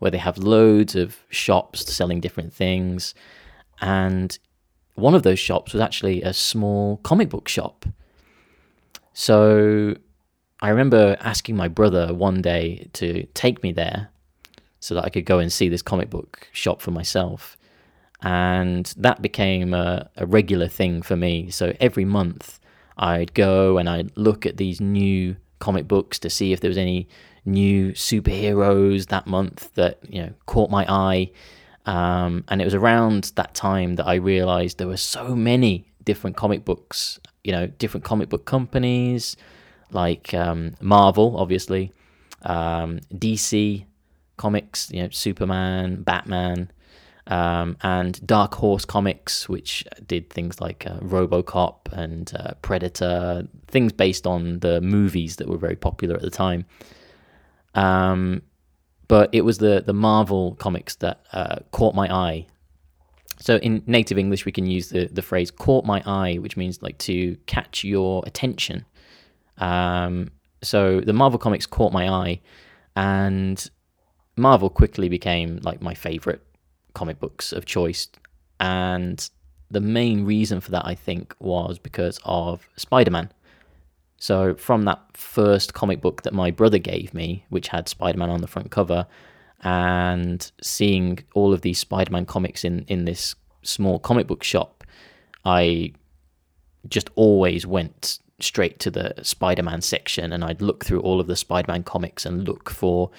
where 0.00 0.10
they 0.10 0.18
have 0.18 0.38
loads 0.38 0.96
of 0.96 1.16
shops 1.30 1.92
selling 1.92 2.20
different 2.20 2.52
things. 2.52 3.14
And 3.80 4.36
one 4.94 5.14
of 5.14 5.22
those 5.22 5.38
shops 5.38 5.72
was 5.72 5.80
actually 5.80 6.22
a 6.22 6.32
small 6.32 6.98
comic 6.98 7.28
book 7.28 7.48
shop. 7.48 7.86
So 9.12 9.94
I 10.60 10.70
remember 10.70 11.16
asking 11.20 11.56
my 11.56 11.68
brother 11.68 12.12
one 12.12 12.42
day 12.42 12.88
to 12.94 13.24
take 13.34 13.62
me 13.62 13.72
there 13.72 14.08
so 14.80 14.94
that 14.94 15.04
I 15.04 15.10
could 15.10 15.24
go 15.24 15.38
and 15.38 15.52
see 15.52 15.68
this 15.68 15.82
comic 15.82 16.10
book 16.10 16.48
shop 16.52 16.80
for 16.80 16.90
myself. 16.90 17.56
And 18.26 18.92
that 18.96 19.22
became 19.22 19.72
a, 19.72 20.10
a 20.16 20.26
regular 20.26 20.66
thing 20.66 21.00
for 21.02 21.14
me. 21.16 21.48
So 21.50 21.74
every 21.78 22.04
month 22.04 22.58
I'd 22.98 23.32
go 23.34 23.78
and 23.78 23.88
I'd 23.88 24.10
look 24.16 24.44
at 24.44 24.56
these 24.56 24.80
new 24.80 25.36
comic 25.60 25.86
books 25.86 26.18
to 26.18 26.28
see 26.28 26.52
if 26.52 26.58
there 26.60 26.68
was 26.68 26.76
any 26.78 27.08
new 27.44 27.92
superheroes 27.92 29.06
that 29.06 29.28
month 29.28 29.72
that 29.74 30.00
you 30.08 30.20
know 30.20 30.32
caught 30.46 30.68
my 30.68 30.84
eye 30.88 31.30
um, 31.86 32.42
and 32.48 32.60
it 32.60 32.64
was 32.64 32.74
around 32.74 33.30
that 33.36 33.54
time 33.54 33.94
that 33.94 34.06
I 34.06 34.16
realized 34.16 34.78
there 34.78 34.88
were 34.88 34.96
so 34.96 35.36
many 35.36 35.86
different 36.04 36.36
comic 36.36 36.64
books, 36.64 37.20
you 37.44 37.52
know, 37.52 37.68
different 37.68 38.04
comic 38.04 38.28
book 38.28 38.44
companies 38.44 39.36
like 39.92 40.34
um, 40.34 40.74
Marvel, 40.80 41.36
obviously, 41.36 41.92
um, 42.42 42.98
DC 43.14 43.84
Comics, 44.36 44.90
you 44.90 45.02
know, 45.02 45.08
Superman, 45.10 46.02
Batman, 46.02 46.70
um, 47.28 47.76
and 47.82 48.24
Dark 48.26 48.54
Horse 48.54 48.84
Comics, 48.84 49.48
which 49.48 49.84
did 50.06 50.30
things 50.30 50.60
like 50.60 50.86
uh, 50.86 50.98
Robocop 51.00 51.92
and 51.92 52.32
uh, 52.38 52.54
Predator, 52.62 53.46
things 53.66 53.92
based 53.92 54.26
on 54.26 54.60
the 54.60 54.80
movies 54.80 55.36
that 55.36 55.48
were 55.48 55.58
very 55.58 55.76
popular 55.76 56.14
at 56.14 56.22
the 56.22 56.30
time. 56.30 56.64
Um, 57.74 58.42
but 59.08 59.30
it 59.32 59.42
was 59.42 59.58
the 59.58 59.82
the 59.84 59.92
Marvel 59.92 60.54
comics 60.56 60.96
that 60.96 61.20
uh, 61.32 61.56
caught 61.70 61.94
my 61.94 62.12
eye. 62.12 62.46
So 63.38 63.56
in 63.56 63.82
native 63.86 64.18
English, 64.18 64.44
we 64.44 64.52
can 64.52 64.66
use 64.66 64.88
the 64.90 65.06
the 65.06 65.22
phrase 65.22 65.50
"caught 65.50 65.84
my 65.84 66.02
eye," 66.06 66.36
which 66.36 66.56
means 66.56 66.82
like 66.82 66.98
to 66.98 67.36
catch 67.46 67.84
your 67.84 68.22
attention. 68.26 68.84
Um, 69.58 70.30
so 70.62 71.00
the 71.00 71.12
Marvel 71.12 71.38
comics 71.38 71.66
caught 71.66 71.92
my 71.92 72.08
eye, 72.08 72.40
and 72.94 73.68
Marvel 74.36 74.70
quickly 74.70 75.08
became 75.08 75.58
like 75.62 75.82
my 75.82 75.94
favorite 75.94 76.42
comic 76.96 77.20
books 77.20 77.52
of 77.52 77.66
choice. 77.66 78.08
And 78.58 79.28
the 79.70 79.80
main 79.80 80.24
reason 80.24 80.60
for 80.60 80.70
that, 80.72 80.86
I 80.86 80.94
think, 80.94 81.34
was 81.38 81.78
because 81.78 82.18
of 82.24 82.68
Spider 82.76 83.10
Man. 83.10 83.30
So, 84.18 84.54
from 84.54 84.84
that 84.86 85.00
first 85.12 85.74
comic 85.74 86.00
book 86.00 86.22
that 86.22 86.32
my 86.32 86.50
brother 86.50 86.78
gave 86.78 87.12
me, 87.12 87.44
which 87.50 87.68
had 87.68 87.88
Spider 87.88 88.18
Man 88.18 88.30
on 88.30 88.40
the 88.40 88.46
front 88.46 88.70
cover, 88.70 89.06
and 89.60 90.50
seeing 90.62 91.18
all 91.34 91.52
of 91.52 91.60
these 91.60 91.78
Spider 91.78 92.10
Man 92.10 92.24
comics 92.24 92.64
in, 92.64 92.84
in 92.88 93.04
this 93.04 93.34
small 93.62 93.98
comic 93.98 94.26
book 94.26 94.42
shop, 94.42 94.82
I 95.44 95.92
just 96.88 97.10
always 97.14 97.66
went 97.66 98.20
straight 98.40 98.78
to 98.80 98.90
the 98.90 99.14
Spider 99.22 99.62
Man 99.62 99.80
section 99.80 100.32
and 100.32 100.44
I'd 100.44 100.62
look 100.62 100.84
through 100.84 101.00
all 101.00 101.20
of 101.20 101.26
the 101.26 101.36
Spider 101.36 101.72
Man 101.72 101.82
comics 101.82 102.26
and 102.26 102.46
look 102.46 102.70
for 102.70 103.10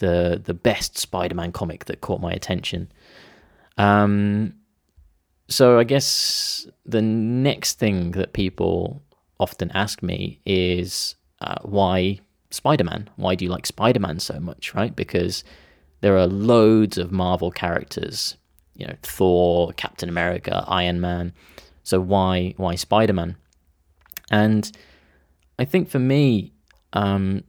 the 0.00 0.40
the 0.44 0.54
best 0.54 0.98
Spider 0.98 1.34
Man 1.34 1.52
comic 1.52 1.84
that 1.86 2.00
caught 2.00 2.20
my 2.20 2.32
attention. 2.32 2.90
Um, 3.78 4.54
so 5.48 5.78
I 5.78 5.84
guess 5.84 6.66
the 6.84 7.00
next 7.02 7.78
thing 7.78 8.10
that 8.12 8.32
people 8.32 9.02
often 9.38 9.70
ask 9.72 10.02
me 10.02 10.40
is 10.44 11.14
uh, 11.40 11.56
why 11.62 12.20
Spider 12.50 12.84
Man? 12.84 13.08
Why 13.16 13.34
do 13.34 13.44
you 13.44 13.50
like 13.50 13.66
Spider 13.66 14.00
Man 14.00 14.18
so 14.18 14.40
much, 14.40 14.74
right? 14.74 14.94
Because 14.94 15.44
there 16.00 16.16
are 16.18 16.26
loads 16.26 16.98
of 16.98 17.12
Marvel 17.12 17.50
characters, 17.50 18.36
you 18.74 18.86
know, 18.86 18.96
Thor, 19.02 19.72
Captain 19.72 20.08
America, 20.08 20.64
Iron 20.66 21.00
Man. 21.00 21.32
So 21.84 22.00
why 22.00 22.54
why 22.56 22.74
Spider 22.74 23.12
Man? 23.12 23.36
And 24.30 24.70
I 25.58 25.64
think 25.64 25.88
for 25.88 25.98
me, 25.98 26.52
um, 26.92 27.44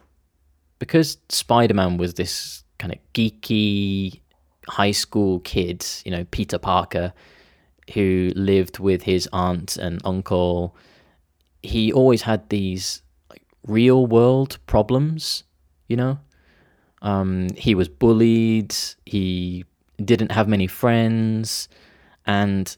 because 0.81 1.19
Spider 1.29 1.75
Man 1.75 1.97
was 1.97 2.15
this 2.15 2.63
kind 2.79 2.91
of 2.91 2.97
geeky 3.13 4.19
high 4.67 4.89
school 4.89 5.41
kid, 5.41 5.85
you 6.03 6.09
know, 6.09 6.25
Peter 6.31 6.57
Parker, 6.57 7.13
who 7.93 8.31
lived 8.35 8.79
with 8.79 9.03
his 9.03 9.29
aunt 9.31 9.77
and 9.77 10.01
uncle 10.03 10.75
he 11.61 11.93
always 11.93 12.23
had 12.23 12.50
these 12.50 13.03
like 13.29 13.43
real 13.67 14.05
world 14.07 14.57
problems, 14.65 15.43
you 15.88 15.95
know. 15.95 16.19
Um, 17.01 17.50
he 17.55 17.75
was 17.75 17.88
bullied. 17.88 18.75
He 19.05 19.65
didn't 20.03 20.31
have 20.31 20.47
many 20.47 20.65
friends, 20.65 21.69
and 22.25 22.75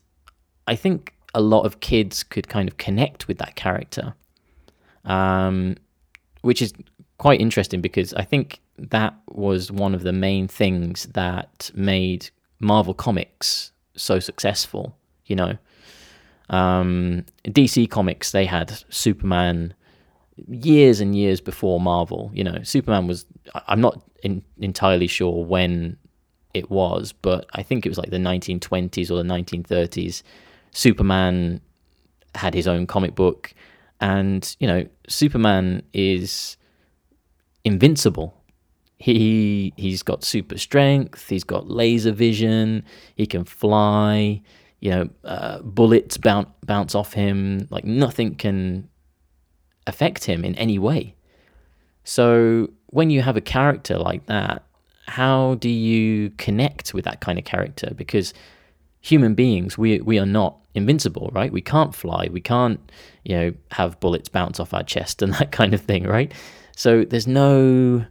I 0.68 0.76
think 0.76 1.14
a 1.34 1.40
lot 1.42 1.66
of 1.66 1.80
kids 1.80 2.24
could 2.24 2.50
kind 2.50 2.68
of 2.68 2.76
connect 2.78 3.28
with 3.28 3.38
that 3.38 3.56
character, 3.56 4.14
um, 5.06 5.76
which 6.42 6.62
is 6.62 6.74
quite 7.24 7.40
interesting 7.40 7.80
because 7.80 8.14
I 8.16 8.24
think 8.24 8.60
that 8.78 9.14
was 9.30 9.72
one 9.72 9.96
of 9.96 10.04
the 10.04 10.12
main 10.12 10.46
things 10.46 11.06
that 11.14 11.72
made 11.74 12.30
Marvel 12.60 12.94
Comics 12.94 13.72
so 13.96 14.20
successful. 14.20 14.98
You 15.28 15.38
know, 15.38 15.58
um, 16.50 17.24
DC 17.46 17.90
Comics, 17.90 18.34
they 18.34 18.44
had 18.44 18.78
Superman 18.90 19.74
years 20.50 21.00
and 21.00 21.16
years 21.16 21.40
before 21.40 21.80
Marvel. 21.80 22.30
You 22.34 22.44
know, 22.44 22.62
Superman 22.64 23.08
was, 23.08 23.26
I'm 23.70 23.80
not 23.80 24.02
in, 24.22 24.44
entirely 24.58 25.08
sure 25.08 25.46
when 25.46 25.96
it 26.54 26.70
was, 26.70 27.14
but 27.14 27.46
I 27.54 27.64
think 27.64 27.86
it 27.86 27.90
was 27.90 27.98
like 27.98 28.10
the 28.10 28.18
1920s 28.18 29.10
or 29.10 29.16
the 29.16 29.24
1930s. 29.24 30.24
Superman 30.72 31.62
had 32.36 32.54
his 32.54 32.68
own 32.68 32.86
comic 32.86 33.16
book, 33.16 33.54
and, 34.02 34.58
you 34.60 34.68
know, 34.68 34.86
Superman 35.08 35.84
is 35.94 36.58
invincible. 37.64 38.42
He 38.98 39.74
he's 39.76 40.04
got 40.04 40.24
super 40.24 40.58
strength. 40.58 41.28
He's 41.30 41.44
got 41.44 41.70
laser 41.70 42.12
vision. 42.12 42.84
He 43.16 43.26
can 43.26 43.44
fly 43.44 44.42
you 44.84 44.90
know, 44.90 45.10
uh, 45.24 45.60
bullets 45.60 46.18
bounce 46.18 46.50
bounce 46.66 46.94
off 46.94 47.14
him. 47.14 47.70
Like 47.70 47.86
nothing 47.86 48.36
can 48.36 48.90
affect 49.88 50.26
him 50.26 50.44
in 50.44 50.56
any 50.56 50.78
way. 50.78 51.16
So 52.04 52.70
when 52.88 53.10
you 53.10 53.22
have 53.22 53.38
a 53.38 53.42
character 53.42 53.98
like 53.98 54.26
that, 54.26 54.64
how 55.08 55.56
do 55.56 55.70
you 55.70 56.32
connect 56.32 56.94
with 56.94 57.06
that 57.06 57.22
kind 57.22 57.40
of 57.40 57.46
character? 57.46 57.94
Because 57.96 58.34
human 59.00 59.36
beings, 59.36 59.78
we 59.78 60.02
we 60.02 60.20
are 60.20 60.26
not 60.26 60.58
invincible, 60.76 61.30
right? 61.34 61.54
We 61.54 61.62
can't 61.62 61.96
fly, 61.96 62.28
we 62.30 62.42
can't, 62.42 62.92
you 63.24 63.38
know, 63.38 63.54
have 63.72 63.98
bullets 64.02 64.28
bounce 64.28 64.60
off 64.60 64.74
our 64.74 64.84
chest 64.84 65.22
and 65.22 65.34
that 65.40 65.54
kind 65.54 65.74
of 65.74 65.80
thing, 65.80 66.04
right? 66.04 66.34
So 66.76 67.04
there's 67.04 67.28
no 67.28 68.06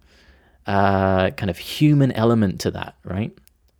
uh, 0.66 1.30
kind 1.30 1.50
of 1.50 1.58
human 1.58 2.12
element 2.12 2.60
to 2.60 2.70
that, 2.72 2.94
right? 3.04 3.32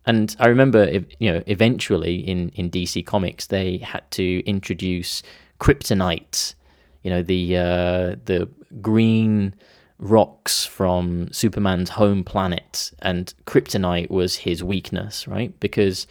And 0.05 0.35
I 0.41 0.49
remember, 0.49 0.91
you 1.19 1.33
know, 1.33 1.43
eventually 1.47 2.17
in, 2.17 2.49
in 2.51 2.71
DC 2.71 3.07
Comics, 3.07 3.47
they 3.47 3.79
had 3.79 4.11
to 4.13 4.45
introduce 4.45 5.23
kryptonite, 5.61 6.55
you 7.03 7.11
know, 7.11 7.23
the 7.23 7.57
uh, 7.57 8.17
the 8.25 8.49
green 8.81 9.55
rocks 9.99 10.65
from 10.65 11.33
Superman's 11.33 11.91
home 11.91 12.25
planet, 12.25 12.91
and 13.01 13.33
kryptonite 13.47 14.11
was 14.11 14.37
his 14.37 14.65
weakness, 14.65 15.29
right? 15.29 15.59
Because 15.61 16.09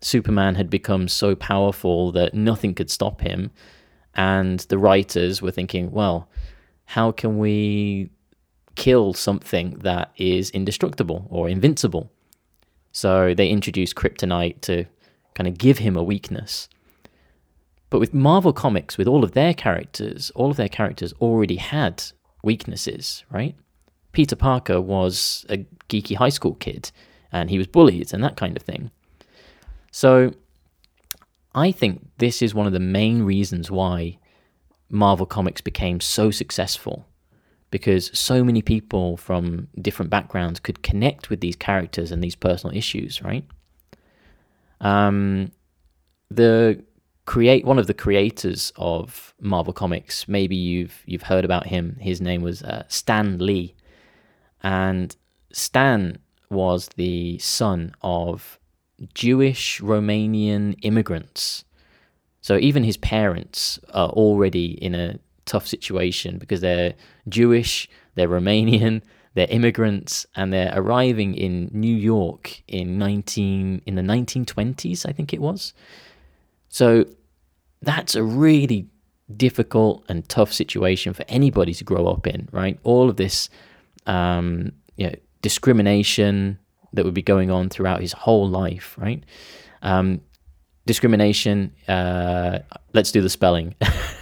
Superman 0.00 0.54
had 0.54 0.70
become 0.70 1.08
so 1.08 1.34
powerful 1.34 2.12
that 2.12 2.32
nothing 2.32 2.74
could 2.74 2.90
stop 2.90 3.20
him, 3.20 3.50
and 4.14 4.60
the 4.60 4.78
writers 4.78 5.42
were 5.42 5.50
thinking, 5.50 5.90
well, 5.90 6.28
how 6.86 7.12
can 7.12 7.38
we 7.38 8.08
kill 8.74 9.14
something 9.14 9.78
that 9.80 10.12
is 10.16 10.50
indestructible 10.50 11.26
or 11.30 11.48
invincible? 11.48 12.10
So 12.92 13.34
they 13.34 13.48
introduced 13.48 13.96
kryptonite 13.96 14.60
to 14.62 14.84
kind 15.34 15.48
of 15.48 15.58
give 15.58 15.78
him 15.78 15.96
a 15.96 16.02
weakness. 16.02 16.68
But 17.90 17.98
with 17.98 18.14
Marvel 18.14 18.52
Comics, 18.52 18.96
with 18.98 19.06
all 19.06 19.24
of 19.24 19.32
their 19.32 19.54
characters, 19.54 20.30
all 20.34 20.50
of 20.50 20.56
their 20.56 20.68
characters 20.68 21.12
already 21.20 21.56
had 21.56 22.02
weaknesses, 22.42 23.24
right? 23.30 23.54
Peter 24.12 24.36
Parker 24.36 24.80
was 24.80 25.44
a 25.48 25.58
geeky 25.88 26.16
high 26.16 26.28
school 26.28 26.54
kid 26.54 26.90
and 27.32 27.50
he 27.50 27.58
was 27.58 27.66
bullied 27.66 28.12
and 28.14 28.22
that 28.22 28.36
kind 28.36 28.56
of 28.56 28.62
thing. 28.62 28.90
So 29.90 30.32
I 31.54 31.72
think 31.72 32.08
this 32.18 32.42
is 32.42 32.54
one 32.54 32.66
of 32.66 32.72
the 32.72 32.80
main 32.80 33.22
reasons 33.22 33.70
why 33.70 34.18
Marvel 34.88 35.26
Comics 35.26 35.60
became 35.60 36.00
so 36.00 36.30
successful 36.30 37.06
because 37.74 38.16
so 38.16 38.44
many 38.44 38.62
people 38.62 39.16
from 39.16 39.66
different 39.82 40.08
backgrounds 40.08 40.60
could 40.60 40.84
connect 40.84 41.28
with 41.28 41.40
these 41.40 41.56
characters 41.56 42.12
and 42.12 42.22
these 42.22 42.36
personal 42.36 42.72
issues, 42.76 43.20
right? 43.20 43.44
Um, 44.80 45.50
the 46.30 46.84
create 47.24 47.64
one 47.64 47.80
of 47.80 47.88
the 47.88 47.92
creators 47.92 48.72
of 48.76 49.34
Marvel 49.40 49.72
Comics, 49.72 50.28
maybe 50.28 50.54
you've 50.54 51.02
you've 51.04 51.24
heard 51.24 51.44
about 51.44 51.66
him. 51.66 51.96
His 51.98 52.20
name 52.20 52.42
was 52.42 52.62
uh, 52.62 52.84
Stan 52.86 53.38
Lee, 53.38 53.74
and 54.62 55.16
Stan 55.50 56.18
was 56.50 56.90
the 56.94 57.40
son 57.40 57.92
of 58.02 58.60
Jewish 59.14 59.80
Romanian 59.80 60.76
immigrants. 60.82 61.64
So 62.40 62.56
even 62.56 62.84
his 62.84 62.98
parents 62.98 63.80
are 63.92 64.10
already 64.10 64.80
in 64.80 64.94
a 64.94 65.18
tough 65.46 65.66
situation 65.66 66.38
because 66.38 66.60
they're 66.60 66.94
Jewish, 67.28 67.88
they're 68.14 68.28
Romanian, 68.28 69.02
they're 69.34 69.48
immigrants, 69.50 70.26
and 70.36 70.52
they're 70.52 70.72
arriving 70.74 71.34
in 71.34 71.70
New 71.72 71.94
York 71.94 72.62
in 72.68 72.98
nineteen 72.98 73.82
in 73.86 73.94
the 73.94 74.02
nineteen 74.02 74.44
twenties, 74.44 75.04
I 75.04 75.12
think 75.12 75.32
it 75.32 75.40
was. 75.40 75.74
So 76.68 77.04
that's 77.82 78.14
a 78.14 78.22
really 78.22 78.88
difficult 79.36 80.04
and 80.08 80.28
tough 80.28 80.52
situation 80.52 81.12
for 81.12 81.24
anybody 81.28 81.74
to 81.74 81.84
grow 81.84 82.06
up 82.06 82.26
in, 82.26 82.48
right? 82.52 82.78
All 82.82 83.08
of 83.08 83.16
this, 83.16 83.48
um, 84.06 84.72
you 84.96 85.06
know, 85.06 85.14
discrimination 85.42 86.58
that 86.92 87.04
would 87.04 87.14
be 87.14 87.22
going 87.22 87.50
on 87.50 87.68
throughout 87.68 88.00
his 88.00 88.12
whole 88.12 88.48
life, 88.48 88.96
right? 88.98 89.22
Um, 89.82 90.20
discrimination. 90.86 91.72
Uh, 91.88 92.60
let's 92.92 93.12
do 93.12 93.20
the 93.20 93.30
spelling. 93.30 93.74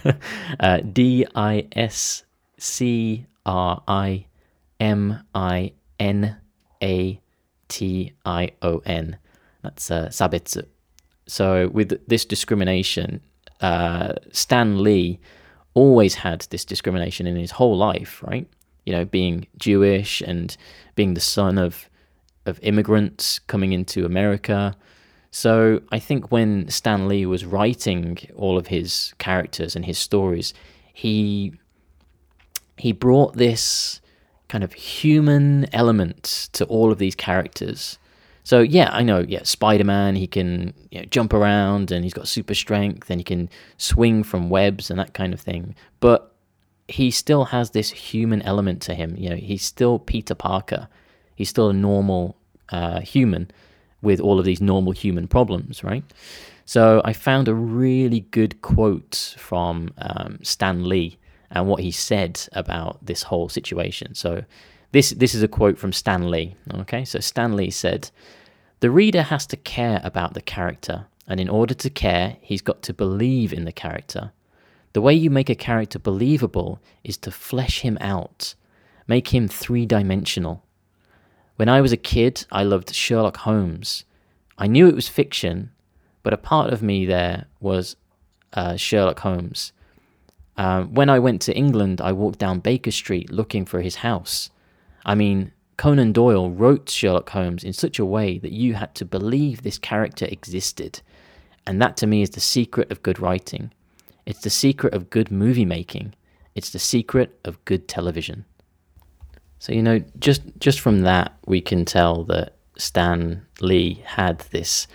uh, 0.60 0.78
D 0.78 1.26
I 1.34 1.66
S 1.72 2.24
C 2.58 3.26
R 3.44 3.82
I 3.86 4.26
M 4.80 5.22
I 5.34 5.72
N 5.98 6.36
A 6.82 7.20
T 7.68 8.12
I 8.24 8.50
O 8.62 8.82
N. 8.84 9.16
That's 9.62 9.90
uh, 9.90 10.08
sabetsu. 10.08 10.66
So 11.26 11.68
with 11.68 12.06
this 12.08 12.24
discrimination, 12.24 13.20
uh, 13.60 14.14
Stan 14.32 14.82
Lee 14.82 15.20
always 15.74 16.14
had 16.14 16.46
this 16.50 16.64
discrimination 16.64 17.26
in 17.26 17.36
his 17.36 17.52
whole 17.52 17.76
life, 17.76 18.22
right? 18.22 18.46
You 18.84 18.92
know, 18.92 19.04
being 19.04 19.46
Jewish 19.56 20.20
and 20.20 20.56
being 20.96 21.14
the 21.14 21.20
son 21.20 21.58
of 21.58 21.88
of 22.44 22.58
immigrants 22.62 23.38
coming 23.38 23.72
into 23.72 24.04
America, 24.04 24.74
so 25.34 25.80
I 25.90 25.98
think 25.98 26.30
when 26.30 26.68
Stan 26.68 27.08
Lee 27.08 27.24
was 27.24 27.46
writing 27.46 28.18
all 28.36 28.58
of 28.58 28.66
his 28.66 29.14
characters 29.18 29.74
and 29.74 29.86
his 29.86 29.98
stories, 29.98 30.52
he 30.92 31.54
he 32.76 32.92
brought 32.92 33.34
this 33.34 34.00
kind 34.48 34.62
of 34.62 34.74
human 34.74 35.66
element 35.74 36.50
to 36.52 36.66
all 36.66 36.92
of 36.92 36.98
these 36.98 37.14
characters. 37.14 37.98
So 38.44 38.60
yeah, 38.60 38.90
I 38.92 39.02
know. 39.02 39.20
Yeah, 39.26 39.44
Spider 39.44 39.84
Man. 39.84 40.16
He 40.16 40.26
can 40.26 40.74
you 40.90 41.00
know, 41.00 41.06
jump 41.06 41.32
around 41.32 41.90
and 41.90 42.04
he's 42.04 42.12
got 42.12 42.28
super 42.28 42.54
strength 42.54 43.08
and 43.08 43.18
he 43.18 43.24
can 43.24 43.48
swing 43.78 44.24
from 44.24 44.50
webs 44.50 44.90
and 44.90 45.00
that 45.00 45.14
kind 45.14 45.32
of 45.32 45.40
thing. 45.40 45.74
But 46.00 46.30
he 46.88 47.10
still 47.10 47.46
has 47.46 47.70
this 47.70 47.90
human 47.90 48.42
element 48.42 48.82
to 48.82 48.94
him. 48.94 49.14
You 49.16 49.30
know, 49.30 49.36
he's 49.36 49.64
still 49.64 49.98
Peter 49.98 50.34
Parker. 50.34 50.88
He's 51.34 51.48
still 51.48 51.70
a 51.70 51.72
normal 51.72 52.36
uh, 52.68 53.00
human 53.00 53.50
with 54.02 54.20
all 54.20 54.38
of 54.38 54.44
these 54.44 54.60
normal 54.60 54.92
human 54.92 55.28
problems, 55.28 55.82
right? 55.82 56.04
So 56.64 57.00
I 57.04 57.12
found 57.12 57.48
a 57.48 57.54
really 57.54 58.20
good 58.20 58.60
quote 58.62 59.36
from 59.38 59.92
um, 59.98 60.38
Stan 60.42 60.88
Lee 60.88 61.18
and 61.50 61.68
what 61.68 61.80
he 61.80 61.90
said 61.90 62.46
about 62.52 63.04
this 63.04 63.24
whole 63.24 63.48
situation. 63.48 64.14
So 64.14 64.44
this 64.92 65.10
this 65.10 65.34
is 65.34 65.42
a 65.42 65.48
quote 65.48 65.78
from 65.78 65.92
Stan 65.92 66.30
Lee. 66.30 66.54
Okay, 66.74 67.04
so 67.04 67.20
Stan 67.20 67.56
Lee 67.56 67.70
said, 67.70 68.10
"The 68.80 68.90
reader 68.90 69.22
has 69.22 69.46
to 69.46 69.56
care 69.56 70.00
about 70.04 70.34
the 70.34 70.42
character, 70.42 71.06
and 71.26 71.40
in 71.40 71.48
order 71.48 71.74
to 71.74 71.90
care, 71.90 72.36
he's 72.40 72.62
got 72.62 72.82
to 72.82 72.94
believe 72.94 73.52
in 73.52 73.64
the 73.64 73.72
character. 73.72 74.32
The 74.92 75.00
way 75.00 75.14
you 75.14 75.30
make 75.30 75.48
a 75.48 75.54
character 75.54 75.98
believable 75.98 76.78
is 77.02 77.16
to 77.18 77.30
flesh 77.30 77.80
him 77.80 77.96
out, 78.00 78.54
make 79.06 79.28
him 79.34 79.48
three-dimensional. 79.48 80.62
When 81.62 81.68
I 81.68 81.80
was 81.80 81.92
a 81.92 81.96
kid, 81.96 82.44
I 82.50 82.64
loved 82.64 82.92
Sherlock 82.92 83.36
Holmes. 83.36 84.04
I 84.58 84.66
knew 84.66 84.88
it 84.88 84.96
was 84.96 85.06
fiction, 85.06 85.70
but 86.24 86.32
a 86.32 86.36
part 86.36 86.72
of 86.72 86.82
me 86.82 87.06
there 87.06 87.44
was 87.60 87.94
uh, 88.52 88.74
Sherlock 88.74 89.20
Holmes." 89.20 89.70
Uh, 90.56 90.82
when 90.82 91.08
I 91.08 91.20
went 91.20 91.40
to 91.42 91.56
England, 91.56 92.00
I 92.00 92.10
walked 92.10 92.40
down 92.40 92.58
Baker 92.58 92.90
Street 92.90 93.30
looking 93.30 93.64
for 93.64 93.80
his 93.80 94.02
house. 94.02 94.50
I 95.06 95.14
mean, 95.14 95.52
Conan 95.76 96.10
Doyle 96.10 96.50
wrote 96.50 96.90
Sherlock 96.90 97.30
Holmes 97.30 97.62
in 97.62 97.72
such 97.72 98.00
a 98.00 98.04
way 98.16 98.38
that 98.38 98.50
you 98.50 98.74
had 98.74 98.96
to 98.96 99.04
believe 99.04 99.62
this 99.62 99.78
character 99.78 100.26
existed. 100.26 101.00
And 101.64 101.80
that 101.80 101.96
to 101.98 102.08
me 102.08 102.22
is 102.22 102.30
the 102.30 102.40
secret 102.40 102.90
of 102.90 103.04
good 103.04 103.20
writing. 103.20 103.70
It's 104.26 104.40
the 104.40 104.50
secret 104.50 104.94
of 104.94 105.10
good 105.10 105.30
movie 105.30 105.64
making. 105.64 106.14
It's 106.56 106.70
the 106.70 106.80
secret 106.80 107.38
of 107.44 107.64
good 107.64 107.86
television. 107.86 108.46
So 109.62 109.72
you 109.72 109.80
know, 109.80 110.02
just 110.18 110.42
just 110.58 110.80
from 110.80 111.02
that, 111.02 111.38
we 111.46 111.60
can 111.60 111.84
tell 111.84 112.24
that 112.24 112.56
Stan 112.76 113.46
Lee 113.60 114.02
had 114.04 114.40
this 114.50 114.88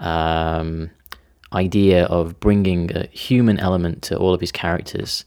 um, 0.00 0.88
idea 1.52 2.06
of 2.06 2.40
bringing 2.40 2.90
a 2.96 3.06
human 3.08 3.60
element 3.60 4.00
to 4.04 4.16
all 4.16 4.32
of 4.32 4.40
his 4.40 4.50
characters. 4.50 5.26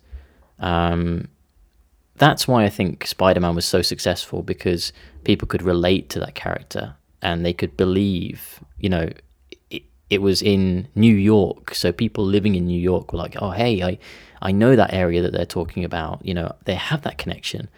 Um, 0.57 1.27
that's 2.15 2.47
why 2.47 2.63
I 2.63 2.69
think 2.69 3.05
Spider 3.05 3.39
Man 3.39 3.53
was 3.53 3.67
so 3.67 3.83
successful 3.83 4.41
because 4.41 4.91
people 5.25 5.47
could 5.47 5.61
relate 5.61 6.09
to 6.09 6.19
that 6.21 6.33
character 6.33 6.95
and 7.21 7.45
they 7.45 7.53
could 7.53 7.77
believe, 7.77 8.61
you 8.79 8.89
know, 8.89 9.11
it, 9.69 9.83
it 10.09 10.23
was 10.23 10.41
in 10.41 10.87
New 10.95 11.13
York. 11.13 11.75
So 11.75 11.91
people 11.91 12.25
living 12.25 12.55
in 12.55 12.65
New 12.65 12.81
York 12.81 13.13
were 13.13 13.19
like, 13.19 13.35
oh, 13.39 13.51
hey, 13.51 13.83
I, 13.83 13.99
I 14.41 14.51
know 14.51 14.75
that 14.75 14.91
area 14.91 15.21
that 15.21 15.33
they're 15.33 15.45
talking 15.45 15.85
about. 15.85 16.25
You 16.25 16.33
know, 16.33 16.55
they 16.65 16.73
have 16.73 17.03
that 17.03 17.19
connection. 17.19 17.69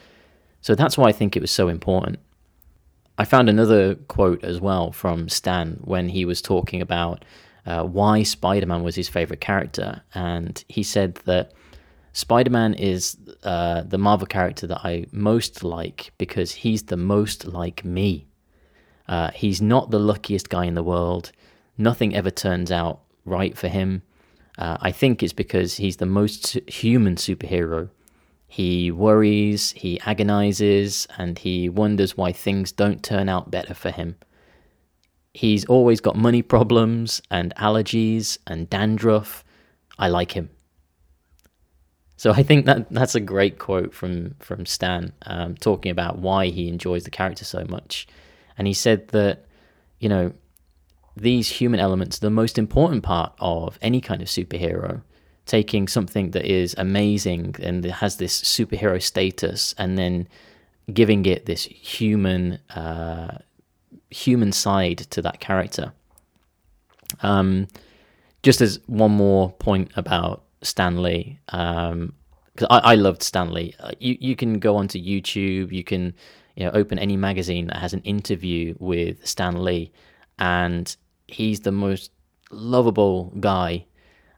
So 0.62 0.76
that's 0.76 0.98
why 0.98 1.08
I 1.08 1.12
think 1.12 1.36
it 1.36 1.42
was 1.42 1.52
so 1.52 1.68
important. 1.68 2.20
I 3.18 3.26
found 3.26 3.50
another 3.50 3.96
quote 3.96 4.44
as 4.44 4.62
well 4.62 4.92
from 4.92 5.28
Stan 5.28 5.80
when 5.84 6.10
he 6.10 6.24
was 6.26 6.42
talking 6.42 6.82
about 6.82 7.26
uh, 7.66 7.84
why 7.84 8.24
Spider 8.24 8.66
Man 8.66 8.84
was 8.84 8.96
his 8.96 9.10
favorite 9.10 9.42
character. 9.42 10.02
And 10.14 10.64
he 10.70 10.84
said 10.84 11.16
that 11.26 11.52
Spider 12.14 12.50
Man 12.50 12.74
is 12.74 13.18
uh, 13.44 13.82
the 13.82 13.98
Marvel 13.98 14.26
character 14.28 14.68
that 14.68 14.82
I 14.84 15.06
most 15.12 15.64
like 15.64 16.12
because 16.18 16.52
he's 16.52 16.84
the 16.84 16.98
most 16.98 17.46
like 17.46 17.84
me. 17.84 18.28
Uh, 19.08 19.32
he's 19.32 19.62
not 19.62 19.92
the 19.92 20.00
luckiest 20.00 20.50
guy 20.50 20.66
in 20.66 20.76
the 20.76 20.84
world. 20.84 21.32
Nothing 21.78 22.16
ever 22.16 22.32
turns 22.32 22.72
out 22.72 23.02
right 23.26 23.58
for 23.58 23.68
him. 23.68 24.04
Uh, 24.58 24.78
I 24.82 24.92
think 24.92 25.24
it's 25.24 25.34
because 25.34 25.78
he's 25.78 25.98
the 25.98 26.06
most 26.06 26.58
human 26.70 27.16
superhero. 27.16 27.90
He 28.52 28.90
worries, 28.90 29.72
he 29.74 30.00
agonizes, 30.02 31.08
and 31.20 31.38
he 31.38 31.70
wonders 31.70 32.18
why 32.18 32.32
things 32.32 32.72
don't 32.72 33.04
turn 33.04 33.30
out 33.30 33.52
better 33.52 33.76
for 33.76 33.92
him. 33.92 34.16
He's 35.36 35.66
always 35.66 36.02
got 36.02 36.16
money 36.16 36.42
problems 36.42 37.22
and 37.30 37.54
allergies 37.56 38.40
and 38.48 38.68
dandruff. 38.68 39.46
I 40.00 40.08
like 40.08 40.32
him. 40.32 40.50
So 42.18 42.32
I 42.32 42.42
think 42.42 42.66
that 42.66 42.92
that's 42.92 43.14
a 43.14 43.20
great 43.20 43.60
quote 43.60 43.94
from 43.94 44.36
from 44.40 44.66
Stan, 44.66 45.14
um, 45.28 45.56
talking 45.56 45.92
about 45.92 46.18
why 46.18 46.48
he 46.48 46.68
enjoys 46.68 47.04
the 47.04 47.12
character 47.12 47.46
so 47.46 47.64
much, 47.70 48.08
and 48.58 48.68
he 48.68 48.74
said 48.74 49.10
that 49.10 49.46
you 50.00 50.10
know 50.10 50.34
these 51.16 51.48
human 51.48 51.80
elements 51.80 52.18
are 52.18 52.22
the 52.22 52.30
most 52.32 52.58
important 52.58 53.04
part 53.04 53.32
of 53.40 53.78
any 53.82 54.02
kind 54.02 54.22
of 54.22 54.28
superhero. 54.28 55.04
Taking 55.50 55.88
something 55.88 56.30
that 56.32 56.46
is 56.46 56.76
amazing 56.78 57.56
and 57.60 57.84
has 57.84 58.18
this 58.18 58.40
superhero 58.40 59.02
status, 59.02 59.74
and 59.80 59.98
then 59.98 60.28
giving 60.94 61.26
it 61.26 61.48
this 61.48 61.64
human 61.66 62.60
uh, 62.70 63.40
human 64.12 64.52
side 64.52 65.00
to 65.10 65.24
that 65.24 65.40
character. 65.40 65.92
Um, 67.24 67.68
just 68.44 68.62
as 68.62 68.80
one 68.86 69.12
more 69.12 69.52
point 69.54 69.92
about 69.96 70.44
Stan 70.62 71.02
Lee, 71.02 71.40
because 71.48 71.94
um, 71.94 72.14
I, 72.70 72.92
I 72.92 72.96
loved 72.96 73.24
Stan 73.24 73.52
Lee. 73.52 73.74
Uh, 73.80 73.92
you 74.00 74.18
you 74.20 74.36
can 74.36 74.60
go 74.60 74.76
onto 74.76 75.00
YouTube, 75.00 75.72
you 75.72 75.84
can 75.84 76.14
you 76.56 76.66
know 76.66 76.72
open 76.76 77.00
any 77.00 77.18
magazine 77.18 77.66
that 77.68 77.78
has 77.78 77.94
an 77.94 78.02
interview 78.02 78.76
with 78.78 79.26
Stan 79.26 79.64
Lee, 79.64 79.92
and 80.38 80.96
he's 81.28 81.62
the 81.62 81.72
most 81.72 82.12
lovable 82.52 83.34
guy. 83.40 83.86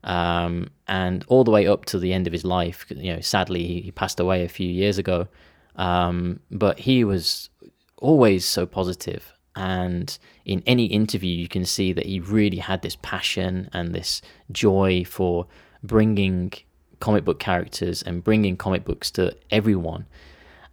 Um, 0.04 0.70
and 0.88 1.24
all 1.28 1.44
the 1.44 1.52
way 1.52 1.68
up 1.68 1.86
to 1.86 2.00
the 2.00 2.14
end 2.14 2.28
of 2.28 2.34
his 2.34 2.44
life, 2.44 2.86
you 2.90 3.14
know, 3.14 3.22
sadly 3.22 3.82
he, 3.82 3.92
passed 3.92 4.20
away 4.20 4.44
a 4.44 4.50
few 4.50 4.68
years 4.68 4.98
ago. 4.98 5.28
Um, 5.76 6.40
but 6.50 6.80
he 6.80 7.04
was 7.04 7.50
always 7.98 8.46
so 8.46 8.66
positive 8.66 9.34
and 9.56 10.18
in 10.46 10.64
any 10.66 10.86
interview 10.86 11.36
you 11.36 11.48
can 11.48 11.66
see 11.66 11.94
that 11.94 12.06
he 12.06 12.20
really 12.20 12.58
had 12.58 12.82
this 12.82 12.98
passion 13.02 13.70
and 13.74 13.94
this 13.94 14.22
joy 14.52 15.04
for 15.06 15.46
bringing 15.84 16.52
comic 17.00 17.26
book 17.26 17.40
characters 17.40 18.02
and 18.02 18.24
bringing 18.24 18.56
comic 18.56 18.86
books 18.86 19.12
to 19.12 19.36
everyone 19.50 20.06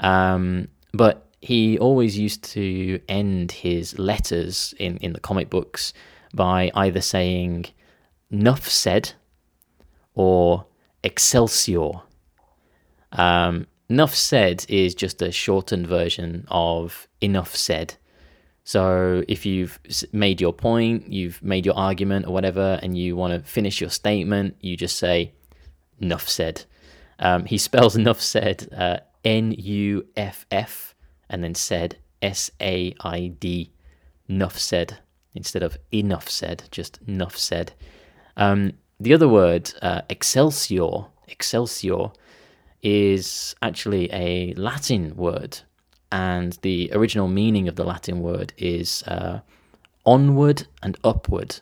um, 0.00 0.68
but 0.92 1.26
he 1.40 1.78
always 1.78 2.18
used 2.18 2.42
to 2.42 3.00
end 3.08 3.52
his 3.52 3.98
letters 3.98 4.74
in, 4.78 4.96
in 4.98 5.12
the 5.12 5.20
comic 5.20 5.50
books 5.50 5.92
by 6.34 6.70
either 6.74 7.00
saying 7.00 7.66
"nuff 8.30 8.68
said" 8.68 9.12
or 10.14 10.66
"excelsior." 11.02 12.02
Um, 13.12 13.66
"Nuff 13.88 14.14
said" 14.14 14.66
is 14.68 14.94
just 14.94 15.22
a 15.22 15.32
shortened 15.32 15.86
version 15.86 16.46
of 16.48 17.08
"enough 17.20 17.56
said." 17.56 17.94
So 18.64 19.24
if 19.28 19.46
you've 19.46 19.78
made 20.12 20.40
your 20.40 20.52
point, 20.52 21.10
you've 21.10 21.42
made 21.42 21.64
your 21.64 21.76
argument 21.76 22.26
or 22.26 22.32
whatever, 22.34 22.78
and 22.82 22.98
you 22.98 23.16
want 23.16 23.32
to 23.32 23.48
finish 23.48 23.80
your 23.80 23.90
statement, 23.90 24.56
you 24.60 24.76
just 24.76 24.96
say, 24.96 25.32
"Nuff 26.00 26.28
said." 26.28 26.64
Um, 27.18 27.46
he 27.46 27.58
spells 27.68 27.96
"nuff 27.96 28.20
said" 28.20 28.68
uh, 28.76 28.98
N 29.24 29.52
U 29.52 30.06
F 30.16 30.46
F 30.50 30.94
and 31.30 31.42
then 31.42 31.54
said 31.54 31.96
S 32.20 32.50
A 32.60 32.94
I 33.00 33.28
D. 33.40 33.72
Nuff 34.28 34.58
said 34.58 34.98
instead 35.34 35.62
of 35.62 35.78
enough 35.92 36.28
said, 36.28 36.64
just 36.70 36.98
nuff 37.06 37.36
said. 37.36 37.72
Um, 38.38 38.72
the 38.98 39.12
other 39.12 39.28
word, 39.28 39.72
uh, 39.82 40.02
excelsior, 40.08 41.04
excelsior, 41.28 42.10
is 42.82 43.54
actually 43.60 44.08
a 44.12 44.54
Latin 44.54 45.14
word 45.16 45.58
and 46.10 46.58
the 46.62 46.90
original 46.92 47.28
meaning 47.28 47.68
of 47.68 47.76
the 47.76 47.84
Latin 47.84 48.20
word 48.20 48.52
is 48.56 49.02
uh, 49.04 49.40
onward 50.06 50.66
and 50.82 50.96
upward. 51.04 51.60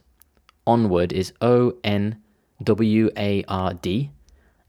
Onward 0.67 1.13
is 1.13 1.33
O 1.41 1.75
N 1.83 2.21
W 2.63 3.11
A 3.17 3.45
R 3.49 3.75
D, 3.75 4.11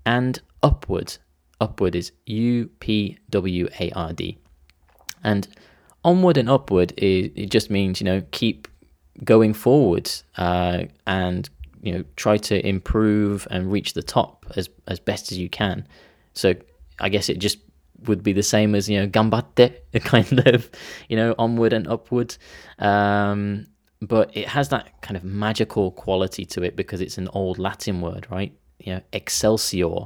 and 0.06 0.41
upward, 0.63 1.17
upward 1.62 1.96
is 1.96 2.12
U 2.26 2.70
P 2.80 3.17
W 3.30 3.67
A 3.80 3.91
R 3.91 4.13
D. 4.13 4.38
And 5.24 5.48
onward 6.04 6.38
and 6.38 6.50
upward 6.50 6.93
is, 6.98 7.32
it 7.36 7.50
just 7.50 7.70
means 7.70 8.02
you 8.02 8.06
know 8.06 8.24
keep 8.32 8.67
going 9.24 9.54
forward 9.54 10.10
uh, 10.38 10.84
and 11.08 11.50
you 11.82 11.92
know 11.92 12.04
try 12.16 12.38
to 12.38 12.66
improve 12.68 13.48
and 13.52 13.72
reach 13.72 13.94
the 13.94 14.04
top 14.04 14.46
as 14.56 14.70
as 14.88 15.00
best 15.00 15.32
as 15.32 15.38
you 15.38 15.50
can. 15.50 15.88
So 16.34 16.54
I 17.00 17.10
guess 17.10 17.30
it 17.30 17.40
just 17.40 17.60
would 18.06 18.22
be 18.22 18.34
the 18.34 18.44
same 18.44 18.76
as 18.76 18.90
you 18.90 19.00
know 19.00 19.08
gambatte, 19.08 19.76
kind 20.02 20.48
of 20.48 20.70
you 21.10 21.18
know 21.18 21.36
onward 21.38 21.74
and 21.74 21.88
upward. 21.88 22.36
Um, 22.80 23.68
but 24.02 24.36
it 24.38 24.48
has 24.48 24.70
that 24.70 25.02
kind 25.02 25.18
of 25.18 25.24
magical 25.24 25.92
quality 25.92 26.46
to 26.46 26.62
it 26.62 26.76
because 26.76 27.02
it's 27.02 27.18
an 27.18 27.28
old 27.30 27.58
Latin 27.58 28.02
word, 28.02 28.28
right? 28.30 28.54
You 28.80 28.96
know, 28.96 29.02
excelsior. 29.12 30.06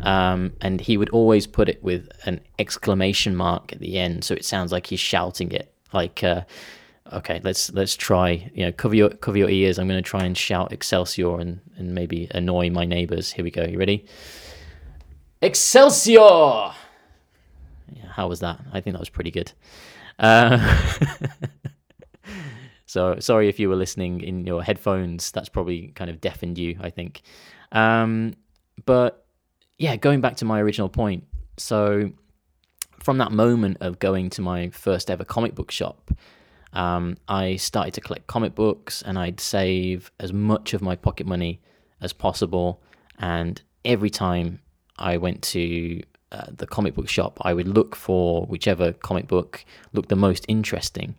Um, 0.00 0.54
and 0.60 0.80
he 0.80 0.96
would 0.96 1.10
always 1.10 1.46
put 1.46 1.68
it 1.68 1.82
with 1.84 2.08
an 2.24 2.40
exclamation 2.58 3.36
mark 3.36 3.72
at 3.72 3.78
the 3.78 3.98
end, 3.98 4.24
so 4.24 4.34
it 4.34 4.44
sounds 4.44 4.72
like 4.72 4.86
he's 4.86 5.00
shouting 5.00 5.52
it. 5.52 5.72
Like, 5.92 6.24
uh, 6.24 6.42
okay, 7.12 7.40
let's 7.42 7.72
let's 7.72 7.96
try. 7.96 8.50
You 8.54 8.66
know, 8.66 8.72
cover 8.72 8.94
your 8.94 9.10
cover 9.10 9.38
your 9.38 9.48
ears. 9.48 9.78
I'm 9.78 9.88
going 9.88 10.02
to 10.02 10.08
try 10.08 10.24
and 10.24 10.36
shout 10.36 10.72
Excelsior 10.72 11.40
and 11.40 11.60
and 11.76 11.94
maybe 11.94 12.28
annoy 12.32 12.70
my 12.70 12.84
neighbors. 12.84 13.32
Here 13.32 13.44
we 13.44 13.50
go. 13.50 13.64
You 13.64 13.78
ready? 13.78 14.06
Excelsior! 15.40 16.72
How 18.08 18.28
was 18.28 18.40
that? 18.40 18.60
I 18.72 18.80
think 18.80 18.94
that 18.94 19.00
was 19.00 19.08
pretty 19.08 19.30
good. 19.30 19.52
Uh, 20.18 20.86
so 22.86 23.18
sorry 23.18 23.48
if 23.48 23.58
you 23.58 23.68
were 23.68 23.76
listening 23.76 24.20
in 24.20 24.46
your 24.46 24.62
headphones. 24.62 25.30
That's 25.32 25.48
probably 25.48 25.88
kind 25.88 26.10
of 26.10 26.20
deafened 26.20 26.58
you. 26.58 26.78
I 26.80 26.90
think. 26.90 27.22
Um, 27.72 28.34
but 28.84 29.24
yeah, 29.78 29.96
going 29.96 30.20
back 30.20 30.36
to 30.36 30.44
my 30.44 30.60
original 30.60 30.88
point. 30.88 31.24
So 31.56 32.12
from 33.00 33.18
that 33.18 33.32
moment 33.32 33.78
of 33.80 33.98
going 33.98 34.30
to 34.30 34.42
my 34.42 34.70
first 34.70 35.10
ever 35.10 35.24
comic 35.24 35.54
book 35.54 35.70
shop, 35.70 36.12
um, 36.72 37.16
I 37.28 37.56
started 37.56 37.94
to 37.94 38.00
collect 38.00 38.26
comic 38.26 38.54
books 38.54 39.02
and 39.02 39.18
I'd 39.18 39.40
save 39.40 40.10
as 40.18 40.32
much 40.32 40.74
of 40.74 40.82
my 40.82 40.96
pocket 40.96 41.26
money 41.26 41.60
as 42.00 42.12
possible. 42.12 42.80
And 43.18 43.60
every 43.84 44.10
time 44.10 44.60
I 44.98 45.16
went 45.16 45.42
to 45.42 46.02
uh, 46.30 46.46
the 46.56 46.66
comic 46.66 46.94
book 46.94 47.08
shop, 47.08 47.38
I 47.42 47.52
would 47.52 47.68
look 47.68 47.94
for 47.94 48.46
whichever 48.46 48.92
comic 48.92 49.28
book 49.28 49.64
looked 49.92 50.08
the 50.08 50.16
most 50.16 50.46
interesting. 50.48 51.14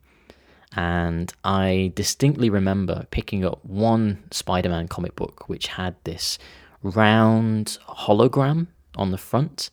And 0.75 1.31
I 1.43 1.91
distinctly 1.93 2.49
remember 2.49 3.05
picking 3.11 3.45
up 3.45 3.63
one 3.63 4.23
Spider 4.31 4.69
Man 4.69 4.87
comic 4.87 5.15
book 5.15 5.47
which 5.47 5.67
had 5.67 5.95
this 6.03 6.39
round 6.81 7.77
hologram 7.87 8.67
on 8.95 9.11
the 9.11 9.19
front. 9.19 9.69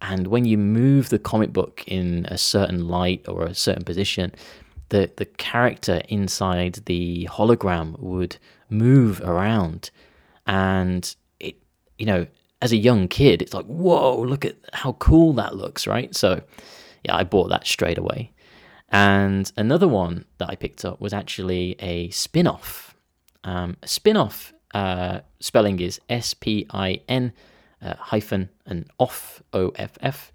And 0.00 0.28
when 0.28 0.46
you 0.46 0.56
move 0.56 1.10
the 1.10 1.18
comic 1.18 1.52
book 1.52 1.84
in 1.86 2.24
a 2.30 2.38
certain 2.38 2.88
light 2.88 3.28
or 3.28 3.44
a 3.44 3.54
certain 3.54 3.84
position, 3.84 4.32
the, 4.90 5.10
the 5.16 5.24
character 5.24 6.02
inside 6.08 6.82
the 6.84 7.26
hologram 7.30 7.98
would 7.98 8.36
move 8.68 9.20
around. 9.22 9.90
And 10.46 11.14
it, 11.40 11.56
you 11.98 12.06
know, 12.06 12.26
as 12.62 12.72
a 12.72 12.76
young 12.76 13.08
kid, 13.08 13.42
it's 13.42 13.54
like, 13.54 13.66
whoa, 13.66 14.20
look 14.20 14.44
at 14.44 14.56
how 14.72 14.92
cool 14.92 15.32
that 15.34 15.56
looks, 15.56 15.86
right? 15.86 16.14
So, 16.14 16.42
yeah, 17.04 17.16
I 17.16 17.24
bought 17.24 17.48
that 17.48 17.66
straight 17.66 17.98
away. 17.98 18.32
And 18.90 19.50
another 19.56 19.88
one 19.88 20.24
that 20.38 20.50
I 20.50 20.56
picked 20.56 20.84
up 20.84 21.00
was 21.00 21.12
actually 21.12 21.76
a 21.78 22.10
spin 22.10 22.46
off. 22.46 22.94
Um, 23.44 23.76
spin 23.84 24.16
off 24.16 24.52
uh, 24.74 25.20
spelling 25.38 25.80
is 25.80 26.00
S 26.08 26.34
P 26.34 26.66
I 26.70 27.00
N 27.08 27.32
uh, 27.80 27.94
hyphen 27.94 28.50
and 28.66 28.90
off, 28.98 29.42
O 29.52 29.70
F 29.76 29.96
F. 30.00 30.32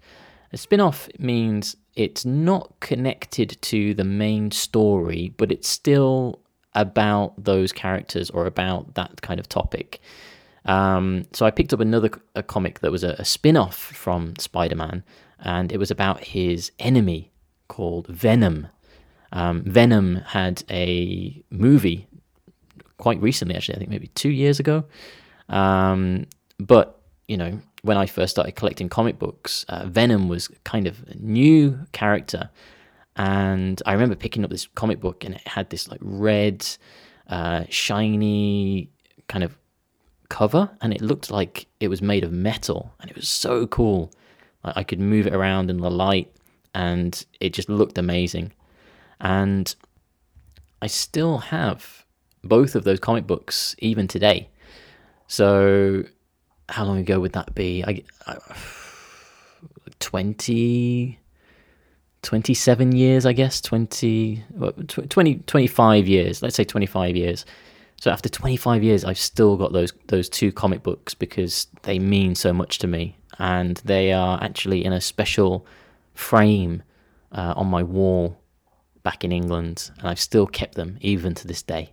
A 0.52 0.56
spin 0.56 0.80
off 0.80 1.08
means 1.18 1.76
it's 1.96 2.24
not 2.24 2.78
connected 2.80 3.60
to 3.62 3.94
the 3.94 4.04
main 4.04 4.50
story, 4.50 5.32
but 5.36 5.50
it's 5.50 5.68
still 5.68 6.40
about 6.74 7.42
those 7.42 7.72
characters 7.72 8.30
or 8.30 8.46
about 8.46 8.94
that 8.94 9.22
kind 9.22 9.40
of 9.40 9.48
topic. 9.48 10.00
Um, 10.66 11.24
so 11.32 11.46
I 11.46 11.50
picked 11.50 11.72
up 11.72 11.80
another 11.80 12.10
a 12.34 12.42
comic 12.42 12.80
that 12.80 12.92
was 12.92 13.02
a, 13.02 13.16
a 13.18 13.24
spin 13.24 13.56
off 13.56 13.76
from 13.76 14.34
Spider 14.38 14.76
Man, 14.76 15.02
and 15.40 15.72
it 15.72 15.78
was 15.78 15.90
about 15.90 16.22
his 16.24 16.70
enemy 16.78 17.32
called 17.68 18.06
Venom. 18.08 18.68
Um, 19.32 19.62
Venom 19.64 20.16
had 20.16 20.62
a 20.70 21.42
movie 21.50 22.06
quite 22.98 23.20
recently, 23.22 23.54
actually, 23.54 23.76
I 23.76 23.78
think 23.78 23.90
maybe 23.90 24.08
two 24.08 24.30
years 24.30 24.60
ago. 24.60 24.84
Um, 25.48 26.26
but, 26.58 27.00
you 27.28 27.36
know, 27.36 27.60
when 27.86 27.96
I 27.96 28.06
first 28.06 28.32
started 28.32 28.56
collecting 28.56 28.88
comic 28.88 29.18
books, 29.18 29.64
uh, 29.68 29.86
Venom 29.86 30.28
was 30.28 30.48
kind 30.64 30.86
of 30.86 31.04
a 31.08 31.14
new 31.16 31.78
character. 31.92 32.50
And 33.14 33.80
I 33.86 33.92
remember 33.92 34.16
picking 34.16 34.44
up 34.44 34.50
this 34.50 34.66
comic 34.74 35.00
book 35.00 35.24
and 35.24 35.36
it 35.36 35.46
had 35.46 35.70
this 35.70 35.88
like 35.88 36.00
red, 36.02 36.66
uh, 37.28 37.64
shiny 37.70 38.90
kind 39.28 39.44
of 39.44 39.56
cover 40.28 40.68
and 40.80 40.92
it 40.92 41.00
looked 41.00 41.30
like 41.30 41.66
it 41.78 41.88
was 41.88 42.02
made 42.02 42.24
of 42.24 42.32
metal 42.32 42.92
and 43.00 43.08
it 43.08 43.16
was 43.16 43.28
so 43.28 43.66
cool. 43.66 44.10
I 44.64 44.82
could 44.82 44.98
move 44.98 45.28
it 45.28 45.32
around 45.34 45.70
in 45.70 45.78
the 45.78 45.90
light 45.90 46.30
and 46.74 47.24
it 47.40 47.52
just 47.54 47.68
looked 47.68 47.98
amazing. 47.98 48.52
And 49.20 49.72
I 50.82 50.88
still 50.88 51.38
have 51.38 52.04
both 52.42 52.74
of 52.74 52.82
those 52.82 52.98
comic 52.98 53.28
books 53.28 53.76
even 53.78 54.08
today. 54.08 54.48
So 55.28 56.04
how 56.68 56.84
long 56.84 56.98
ago 56.98 57.20
would 57.20 57.32
that 57.32 57.54
be? 57.54 57.84
I, 57.84 58.02
I 58.26 58.36
20 60.00 61.18
27 62.26 62.90
years, 62.90 63.24
I 63.24 63.32
guess, 63.32 63.60
20, 63.60 64.42
20, 64.88 65.34
25 65.36 66.08
years, 66.08 66.42
let's 66.42 66.56
say 66.56 66.64
25 66.64 67.14
years. 67.14 67.46
So 68.00 68.10
after 68.10 68.28
25 68.28 68.82
years, 68.82 69.04
I've 69.04 69.18
still 69.18 69.56
got 69.56 69.72
those 69.72 69.92
those 70.08 70.28
two 70.28 70.50
comic 70.50 70.82
books 70.82 71.14
because 71.14 71.68
they 71.82 72.00
mean 72.00 72.34
so 72.34 72.52
much 72.52 72.78
to 72.80 72.88
me, 72.88 73.16
and 73.38 73.76
they 73.84 74.12
are 74.12 74.42
actually 74.42 74.84
in 74.84 74.92
a 74.92 75.00
special 75.00 75.66
frame 76.14 76.82
uh, 77.32 77.54
on 77.56 77.68
my 77.68 77.82
wall 77.82 78.36
back 79.04 79.22
in 79.22 79.30
England, 79.30 79.90
and 79.98 80.08
I've 80.08 80.20
still 80.20 80.46
kept 80.46 80.74
them 80.74 80.98
even 81.00 81.32
to 81.36 81.46
this 81.46 81.62
day. 81.62 81.92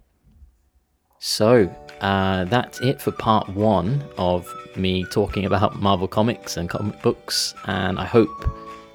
So 1.25 1.73
uh, 2.01 2.43
that's 2.43 2.81
it 2.81 2.99
for 3.01 3.13
part 3.13 3.47
one 3.47 4.03
of 4.17 4.45
me 4.75 5.05
talking 5.05 5.45
about 5.45 5.77
Marvel 5.77 6.05
Comics 6.05 6.57
and 6.57 6.69
comic 6.69 7.01
books, 7.01 7.55
and 7.65 7.97
I 7.97 8.03
hope 8.03 8.29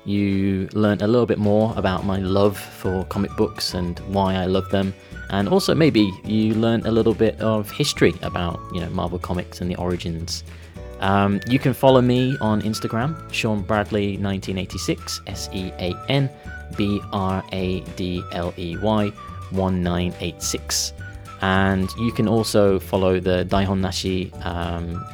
you 0.04 0.68
learned 0.74 1.00
a 1.00 1.06
little 1.06 1.24
bit 1.24 1.38
more 1.38 1.72
about 1.74 2.04
my 2.04 2.18
love 2.18 2.58
for 2.58 3.06
comic 3.06 3.34
books 3.38 3.72
and 3.72 3.98
why 4.00 4.34
I 4.34 4.44
love 4.44 4.68
them 4.68 4.92
and 5.30 5.48
also 5.48 5.74
maybe 5.74 6.12
you 6.22 6.52
learned 6.52 6.86
a 6.86 6.90
little 6.90 7.14
bit 7.14 7.40
of 7.40 7.70
history 7.70 8.14
about 8.20 8.60
you 8.74 8.80
know 8.82 8.90
Marvel 8.90 9.18
Comics 9.18 9.62
and 9.62 9.70
the 9.70 9.76
origins. 9.76 10.44
Um, 11.00 11.40
you 11.48 11.58
can 11.58 11.72
follow 11.72 12.02
me 12.02 12.36
on 12.42 12.60
Instagram, 12.60 13.32
Sean 13.32 13.62
Bradley 13.62 14.18
1986, 14.18 15.22
S 15.28 15.48
E 15.54 15.72
A 15.78 15.94
N 16.10 16.28
B 16.76 17.00
R 17.10 17.42
A 17.52 17.80
D 17.96 18.22
L 18.32 18.52
E 18.58 18.76
Y 18.76 19.04
1986. 19.50 20.92
And 21.40 21.90
you 21.98 22.12
can 22.12 22.26
also 22.26 22.78
follow 22.78 23.20
the 23.20 23.46
Daihon 23.48 23.80
Nashi 23.80 24.32
um, 24.42 25.04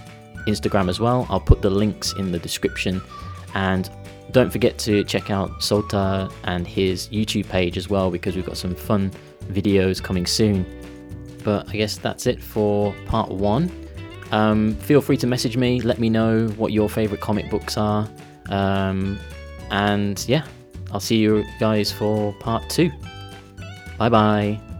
Instagram 0.46 0.88
as 0.88 1.00
well. 1.00 1.26
I'll 1.28 1.40
put 1.40 1.62
the 1.62 1.70
links 1.70 2.14
in 2.14 2.32
the 2.32 2.38
description. 2.38 3.02
And 3.54 3.90
don't 4.30 4.50
forget 4.50 4.78
to 4.78 5.04
check 5.04 5.30
out 5.30 5.50
Sota 5.60 6.32
and 6.44 6.66
his 6.66 7.08
YouTube 7.08 7.48
page 7.48 7.76
as 7.76 7.88
well 7.88 8.10
because 8.10 8.36
we've 8.36 8.46
got 8.46 8.56
some 8.56 8.74
fun 8.74 9.10
videos 9.46 10.02
coming 10.02 10.26
soon. 10.26 10.64
But 11.44 11.68
I 11.68 11.72
guess 11.72 11.98
that's 11.98 12.26
it 12.26 12.42
for 12.42 12.94
part 13.06 13.30
one. 13.30 13.70
Um, 14.32 14.74
feel 14.76 15.00
free 15.00 15.16
to 15.18 15.26
message 15.26 15.56
me, 15.56 15.80
let 15.80 15.98
me 15.98 16.08
know 16.08 16.48
what 16.56 16.72
your 16.72 16.88
favorite 16.88 17.20
comic 17.20 17.50
books 17.50 17.76
are. 17.76 18.08
Um, 18.48 19.18
and 19.70 20.24
yeah, 20.26 20.44
I'll 20.90 21.00
see 21.00 21.16
you 21.18 21.44
guys 21.60 21.92
for 21.92 22.32
part 22.34 22.68
two. 22.68 22.90
Bye 23.98 24.08
bye. 24.08 24.73